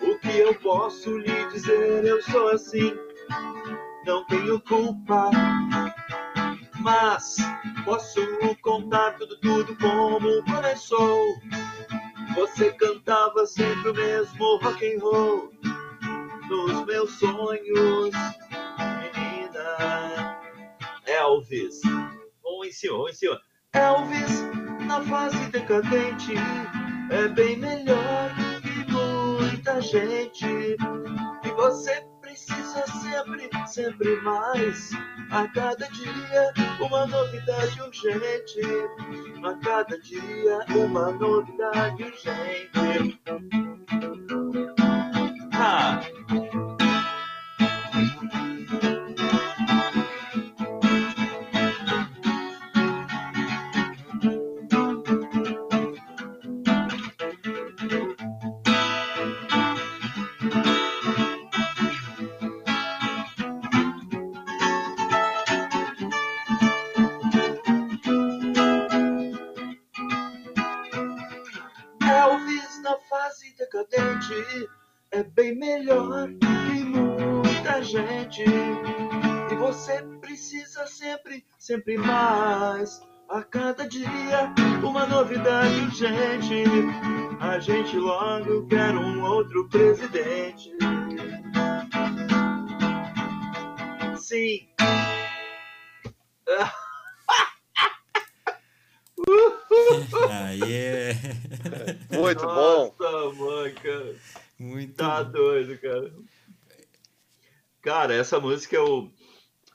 [0.00, 2.04] O que eu posso lhe dizer?
[2.04, 2.96] Eu sou assim
[4.04, 5.30] não tenho culpa.
[6.80, 7.36] Mas
[7.84, 8.20] posso
[8.62, 11.34] contar tudo, tudo como começou.
[12.34, 15.52] Você cantava sempre o mesmo rock and roll
[16.48, 18.14] nos meus sonhos,
[19.00, 20.40] menina.
[21.06, 21.80] Elvis,
[22.42, 23.40] vamos em cima, vamos em cima.
[23.72, 26.34] Elvis, na fase decadente,
[27.10, 28.30] é bem melhor
[28.62, 30.46] que muita gente.
[30.46, 34.90] E você precisa sempre, sempre mais.
[35.30, 38.60] A cada dia, uma novidade urgente.
[39.42, 43.20] A cada dia, uma novidade urgente.
[45.52, 46.00] Ah!
[81.74, 83.00] Sempre, mais.
[83.28, 84.52] A cada dia,
[84.82, 86.64] uma novidade urgente.
[87.40, 90.70] A gente logo quer um outro presidente.
[94.16, 94.68] Sim.
[100.30, 101.14] Aí é.
[102.16, 102.94] Muito bom.
[102.98, 104.14] Nossa, mãe, cara.
[104.58, 106.12] Muito Tá doido, cara.
[107.82, 109.12] Cara, essa música eu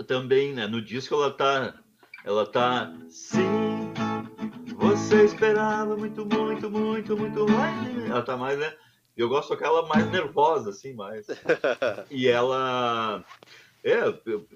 [0.04, 0.68] também, né?
[0.68, 1.74] No disco ela tá.
[2.24, 2.94] Ela tá.
[3.10, 3.94] Sim,
[4.76, 8.06] você esperava muito, muito, muito, muito mais.
[8.10, 8.74] Ela tá mais, né?
[9.16, 11.26] Eu gosto daquela mais nervosa, assim, mais.
[12.10, 13.24] E ela.
[13.84, 14.48] É, eu-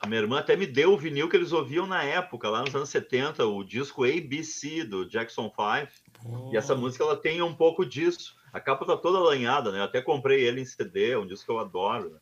[0.00, 2.74] a minha irmã até me deu o vinil que eles ouviam na época, lá nos
[2.74, 5.90] anos 70, o disco ABC do Jackson 5.
[6.52, 8.34] E essa música ela tem um pouco disso.
[8.52, 9.78] A capa tá toda lanhada, né?
[9.78, 12.10] Eu até comprei ele em CD, é um disco que eu adoro.
[12.10, 12.18] né?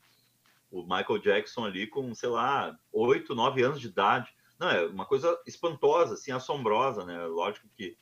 [0.71, 4.29] O Michael Jackson ali com, sei lá, 8, 9 anos de idade.
[4.63, 7.27] Não, é uma coisa espantosa, assim, assombrosa, né?
[7.27, 7.99] Lógico que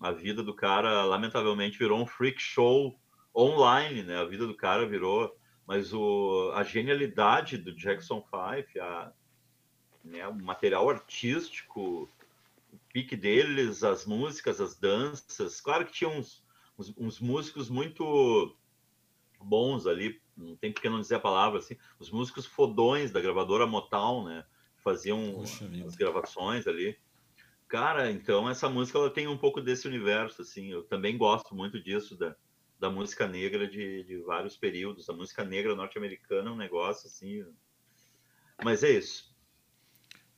[0.00, 2.98] a vida do cara, lamentavelmente, virou um freak show
[3.36, 4.16] online, né?
[4.16, 5.36] A vida do cara virou.
[5.66, 9.12] Mas o, a genialidade do Jackson 5, a,
[10.02, 12.08] né, o material artístico,
[12.72, 15.60] o pique deles, as músicas, as danças.
[15.60, 16.42] Claro que tinha uns,
[16.78, 18.56] uns, uns músicos muito
[19.38, 23.66] bons ali, não tem porque não dizer a palavra assim, os músicos fodões da gravadora
[23.66, 24.46] Motown, né?
[24.82, 25.86] Faziam vida.
[25.86, 26.96] as gravações ali.
[27.68, 30.70] Cara, então essa música ela tem um pouco desse universo, assim.
[30.70, 32.36] Eu também gosto muito disso da,
[32.78, 35.08] da música negra de, de vários períodos.
[35.08, 37.44] A música negra norte-americana é um negócio assim.
[38.62, 39.34] Mas é isso.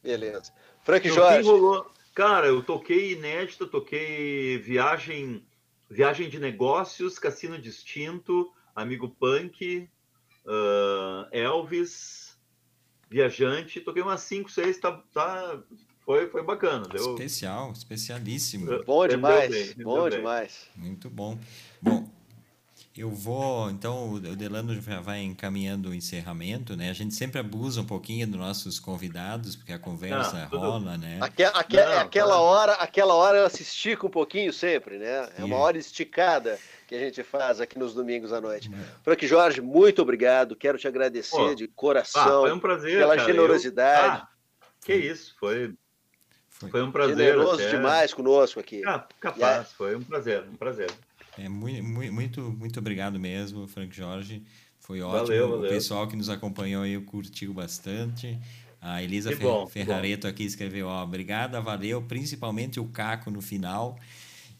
[0.02, 0.52] Beleza.
[0.84, 1.48] Frank Então, Jorge.
[1.48, 1.90] rolou?
[2.14, 5.44] Cara, eu toquei inédito, toquei viagem,
[5.90, 9.90] viagem de negócios, Cassino Distinto, Amigo Punk,
[10.46, 12.23] ah, Elvis,
[13.10, 15.58] Viajante, toquei umas 5, 6, tá, tá,
[16.04, 18.70] foi, foi bacana, deu, Especial, especialíssimo.
[18.70, 19.50] Eu- Bom demais.
[19.74, 20.18] bem, bom bem.
[20.18, 20.68] demais.
[20.76, 21.38] Muito bom.
[21.80, 22.08] Bom,
[22.96, 23.70] eu vou.
[23.70, 26.90] Então, o Delano já vai encaminhando o encerramento, né?
[26.90, 30.96] A gente sempre abusa um pouquinho dos nossos convidados, porque a conversa Ah, tudo- rola,
[30.96, 31.18] né?
[31.20, 32.40] Aque- aque- Não, aquela tá.
[32.40, 35.28] hora, aquela hora ela se estica um pouquinho sempre, né?
[35.36, 35.62] É uma Sim.
[35.62, 38.70] hora esticada que a gente faz aqui nos domingos à noite.
[39.02, 40.54] Frank Jorge, muito obrigado.
[40.54, 41.54] Quero te agradecer Pô.
[41.54, 44.22] de Ah, coração foi um prazer, pela cara, eu- generosidade.
[44.22, 44.28] Ah,
[44.84, 45.74] que isso, foi,
[46.48, 47.16] Foi, foi um prazer.
[47.16, 47.70] generoso até.
[47.70, 48.82] demais conosco aqui.
[48.86, 50.90] Ah, capaz, foi um prazer, um prazer.
[51.38, 54.42] É, muito, muito, muito obrigado mesmo, Frank Jorge.
[54.78, 55.26] Foi ótimo.
[55.26, 55.70] Valeu, O valeu.
[55.70, 58.38] pessoal que nos acompanhou aí curtiu bastante.
[58.80, 63.98] A Elisa Que bom, Ferrareto aqui escreveu, ó, obrigada, valeu, principalmente o Caco no final.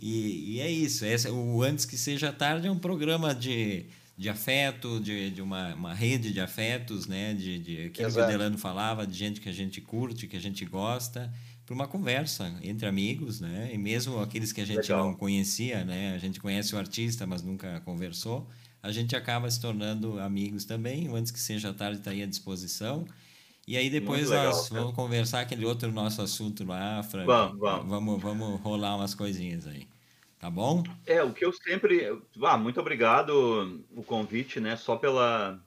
[0.01, 3.85] E, e é isso, essa, o Antes Que Seja Tarde é um programa de,
[4.17, 7.35] de afeto, de, de uma, uma rede de afetos, né?
[7.35, 8.33] De, de aquilo que o Exato.
[8.33, 11.31] Delano falava, de gente que a gente curte, que a gente gosta,
[11.65, 13.70] para uma conversa entre amigos, né?
[13.73, 15.07] E mesmo aqueles que a gente Legal.
[15.07, 16.15] não conhecia, né?
[16.15, 18.49] A gente conhece o artista, mas nunca conversou.
[18.82, 21.09] A gente acaba se tornando amigos também.
[21.15, 23.07] Antes Que Seja Tarde está aí à disposição.
[23.66, 24.81] E aí depois legal, nós cara.
[24.82, 27.27] vamos conversar aquele outro nosso assunto lá, Frank.
[27.27, 27.89] Vamos, vamos.
[27.89, 29.89] Vamos, vamos rolar umas coisinhas aí.
[30.39, 30.82] Tá bom?
[31.07, 32.07] É, o que eu sempre.
[32.43, 34.77] Ah, muito obrigado o convite, né?
[34.77, 35.59] Só pela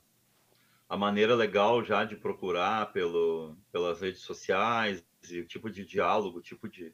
[0.87, 6.39] a maneira legal já de procurar pelo, pelas redes sociais, e o tipo de diálogo,
[6.39, 6.93] o tipo de,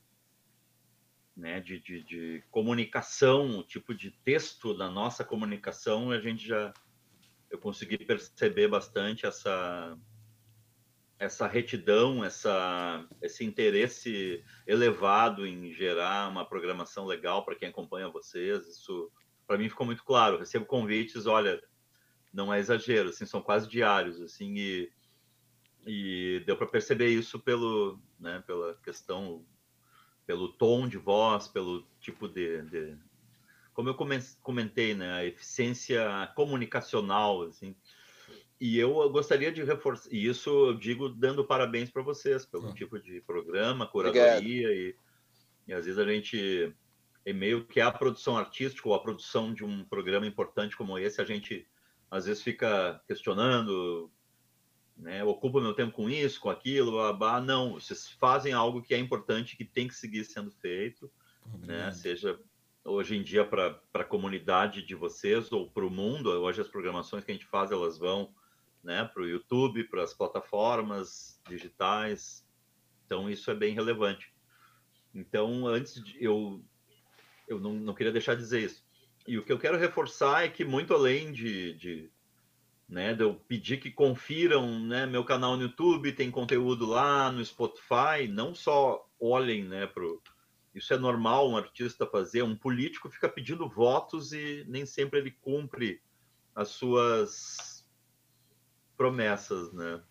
[1.36, 6.74] né, de, de, de comunicação, o tipo de texto da nossa comunicação, a gente já.
[7.50, 9.98] Eu consegui perceber bastante essa
[11.20, 18.68] essa retidão, essa, esse interesse elevado em gerar uma programação legal para quem acompanha vocês.
[18.68, 19.10] Isso,
[19.48, 20.38] para mim, ficou muito claro.
[20.38, 21.62] Recebo convites, olha,
[22.34, 24.92] não é exagero, assim, são quase diários, assim, e,
[25.86, 29.46] E deu para perceber isso pelo, né, pela questão,
[30.26, 32.98] pelo tom de voz, pelo tipo de, de
[33.74, 33.98] como eu
[34.42, 37.76] comentei, né, a eficiência comunicacional, assim.
[38.62, 42.98] E eu gostaria de reforçar, e isso eu digo dando parabéns para vocês pelo tipo
[42.98, 44.96] de programa, curadoria e,
[45.68, 46.74] e às vezes a gente
[47.26, 51.20] é meio que a produção artística ou a produção de um programa importante como esse,
[51.20, 51.68] a gente
[52.10, 54.10] às vezes fica questionando,
[54.96, 58.98] né, ocupa meu tempo com isso, com aquilo, ah, não, vocês fazem algo que é
[58.98, 61.12] importante, que tem que seguir sendo feito,
[61.60, 62.40] né, seja
[62.86, 67.24] hoje em dia para a comunidade de vocês ou para o mundo, hoje as programações
[67.24, 68.34] que a gente faz, elas vão
[68.84, 72.46] né, para o YouTube, para as plataformas digitais,
[73.06, 74.34] então isso é bem relevante.
[75.14, 76.64] Então, antes de, eu,
[77.48, 78.84] eu não, não queria deixar de dizer isso.
[79.28, 82.12] E o que eu quero reforçar é que, muito além de, de
[82.88, 87.44] né, de eu pedir que confiram né, meu canal no YouTube, tem conteúdo lá no
[87.44, 90.04] Spotify, não só olhem né, para
[90.76, 95.32] isso é normal um artista fazer, um político fica pedindo votos e nem sempre ele
[95.32, 96.02] cumpre
[96.56, 97.88] as suas
[98.98, 100.02] promessas, né?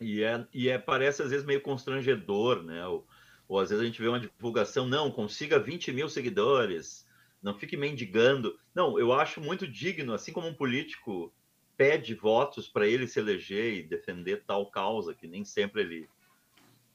[0.00, 2.86] E é, e é parece às vezes meio constrangedor, né?
[2.86, 3.06] Ou,
[3.48, 7.08] ou às vezes a gente vê uma divulgação, não, consiga 20 mil seguidores,
[7.42, 8.58] não fique mendigando.
[8.74, 11.32] Não, eu acho muito digno, assim como um político
[11.76, 16.08] pede votos para ele se eleger e defender tal causa, que nem sempre ele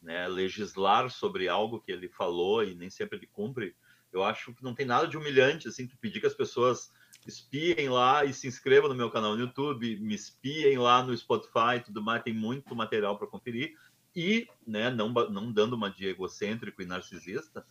[0.01, 3.75] né, legislar sobre algo que ele falou e nem sempre ele cumpre,
[4.11, 6.91] eu acho que não tem nada de humilhante, assim, tu pedir que as pessoas
[7.27, 11.77] espiem lá e se inscrevam no meu canal no YouTube, me espiem lá no Spotify
[11.77, 13.75] e tudo mais, tem muito material para conferir.
[14.15, 17.63] E, né, não, não dando uma de egocêntrico e narcisista,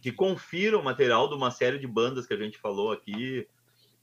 [0.00, 3.46] que confiram o material de uma série de bandas que a gente falou aqui,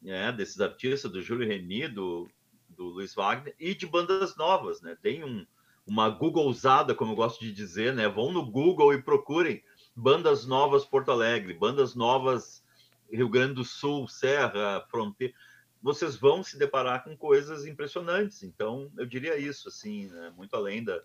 [0.01, 2.29] né, desses artistas, do Júlio Reni, do,
[2.77, 4.95] do Luiz Wagner, e de bandas novas, né?
[5.01, 5.45] Tem um,
[5.85, 8.07] uma Google-usada, como eu gosto de dizer, né?
[8.07, 9.63] Vão no Google e procurem
[9.95, 12.63] bandas novas Porto Alegre, bandas novas
[13.11, 15.33] Rio Grande do Sul, Serra, Fronteira.
[15.81, 18.43] Vocês vão se deparar com coisas impressionantes.
[18.43, 20.33] Então, eu diria isso, assim, né?
[20.35, 21.01] muito além da,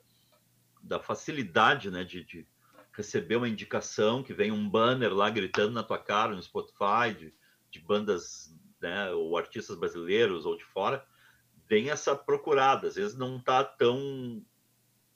[0.82, 2.46] da facilidade, né, de, de,
[2.92, 7.32] receber uma indicação que vem um banner lá gritando na tua cara no Spotify de,
[7.70, 11.06] de bandas, né, ou artistas brasileiros ou de fora,
[11.72, 12.86] tem essa procurada.
[12.86, 14.44] Às vezes não está tão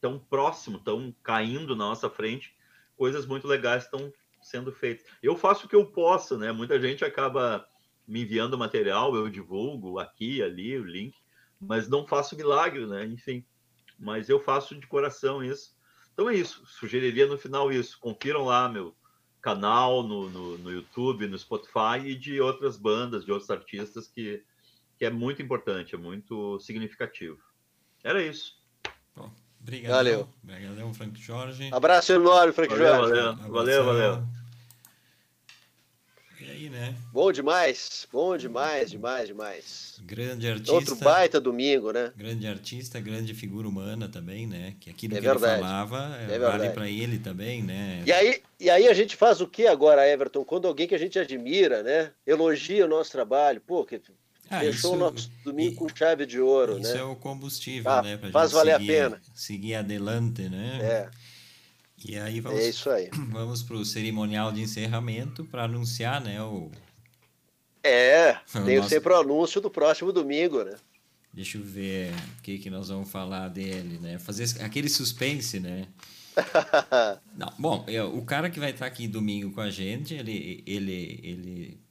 [0.00, 2.56] tão próximo, tão caindo na nossa frente,
[2.96, 4.10] coisas muito legais estão
[4.40, 5.04] sendo feitas.
[5.22, 6.52] Eu faço o que eu posso, né?
[6.52, 7.68] Muita gente acaba
[8.08, 11.14] me enviando material, eu divulgo aqui, ali, o link,
[11.60, 13.04] mas não faço milagre, né?
[13.04, 13.44] Enfim,
[13.98, 15.76] mas eu faço de coração isso.
[16.14, 17.98] Então é isso, sugeriria no final isso.
[18.00, 18.96] Confiram lá meu
[19.42, 24.42] canal no, no, no YouTube, no Spotify e de outras bandas, de outros artistas que,
[24.98, 27.38] que é muito importante, é muito significativo.
[28.02, 28.56] Era isso.
[29.14, 29.30] Bom.
[29.60, 29.92] Obrigado.
[29.92, 30.28] Valeu.
[30.44, 31.70] Obrigadão, Frank Jorge.
[31.72, 33.20] Abraço enorme, Frank valeu, Jorge.
[33.20, 34.22] Valeu, valeu, valeu.
[36.38, 36.94] E aí, né?
[37.12, 40.00] Bom demais, bom demais, demais, demais.
[40.04, 40.72] Grande artista.
[40.72, 42.12] Outro baita domingo, né?
[42.14, 44.76] Grande artista, grande figura humana também, né?
[44.78, 45.54] Que aquilo é que verdade.
[45.54, 48.02] ele falava é vale para ele também, né?
[48.06, 50.44] E aí, e aí a gente faz o que agora, Everton?
[50.44, 52.12] Quando alguém que a gente admira, né?
[52.24, 54.00] Elogia o nosso trabalho, pô, que
[54.48, 57.00] ah, Fechou isso, o nosso domingo com chave de ouro, isso né?
[57.00, 58.16] é o combustível, ah, né?
[58.16, 59.22] Pra faz valer seguir, a pena.
[59.34, 60.78] Seguir adelante, né?
[60.82, 61.10] É.
[62.04, 63.10] E aí vamos, é isso aí.
[63.32, 66.40] Vamos para o cerimonial de encerramento para anunciar, né?
[66.42, 66.70] O,
[67.82, 68.88] é, o tem nosso...
[68.88, 70.76] sempre o anúncio do próximo domingo, né?
[71.32, 74.18] Deixa eu ver o que, que nós vamos falar dele, né?
[74.18, 75.86] Fazer aquele suspense, né?
[77.36, 81.20] Não, bom, é, o cara que vai estar aqui domingo com a gente, ele, ele,
[81.22, 81.85] ele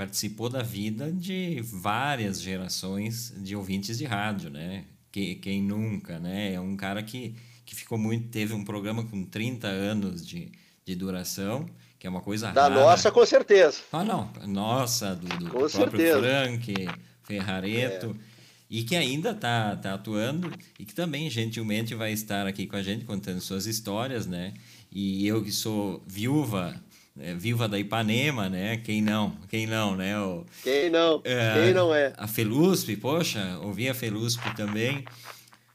[0.00, 4.86] participou da vida de várias gerações de ouvintes de rádio, né?
[5.12, 6.54] Que, quem nunca, né?
[6.54, 7.34] É um cara que,
[7.66, 8.30] que ficou muito...
[8.30, 10.50] Teve um programa com 30 anos de,
[10.86, 11.68] de duração,
[11.98, 12.74] que é uma coisa da rara.
[12.74, 13.82] Da nossa, com certeza.
[13.92, 14.32] Ah, não.
[14.46, 16.18] Nossa, do, do próprio certeza.
[16.18, 16.74] Frank,
[17.22, 18.16] Ferrareto...
[18.26, 18.30] É.
[18.72, 20.48] E que ainda está tá atuando
[20.78, 24.54] e que também gentilmente vai estar aqui com a gente contando suas histórias, né?
[24.92, 26.80] E eu que sou viúva
[27.20, 28.78] é, Viva da Ipanema, né?
[28.78, 29.36] Quem não?
[29.48, 30.18] Quem não, né?
[30.18, 31.20] O, quem não?
[31.24, 32.12] É, quem não é?
[32.16, 35.04] A Felusp, poxa, ouvi a Felusp também.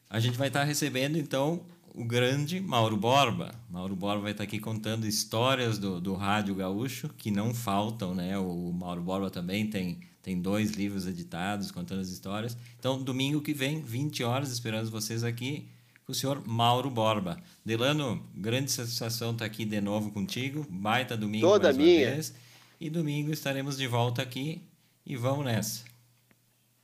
[0.10, 1.62] A gente vai estar recebendo, então,
[1.94, 3.54] o grande Mauro Borba.
[3.70, 8.38] Mauro Borba vai estar aqui contando histórias do, do Rádio Gaúcho, que não faltam, né?
[8.38, 12.58] O Mauro Borba também tem, tem dois livros editados contando as histórias.
[12.80, 15.68] Então, domingo que vem, 20 horas, esperando vocês aqui
[16.08, 17.42] o senhor Mauro Borba.
[17.64, 20.66] Delano, grande satisfação estar aqui de novo contigo.
[20.70, 22.12] Baita domingo Toda mais minha.
[22.12, 22.34] Vez.
[22.80, 24.62] E domingo estaremos de volta aqui
[25.06, 25.84] e vamos nessa.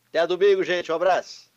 [0.07, 0.91] Até domingo, gente.
[0.91, 1.50] Um abraço.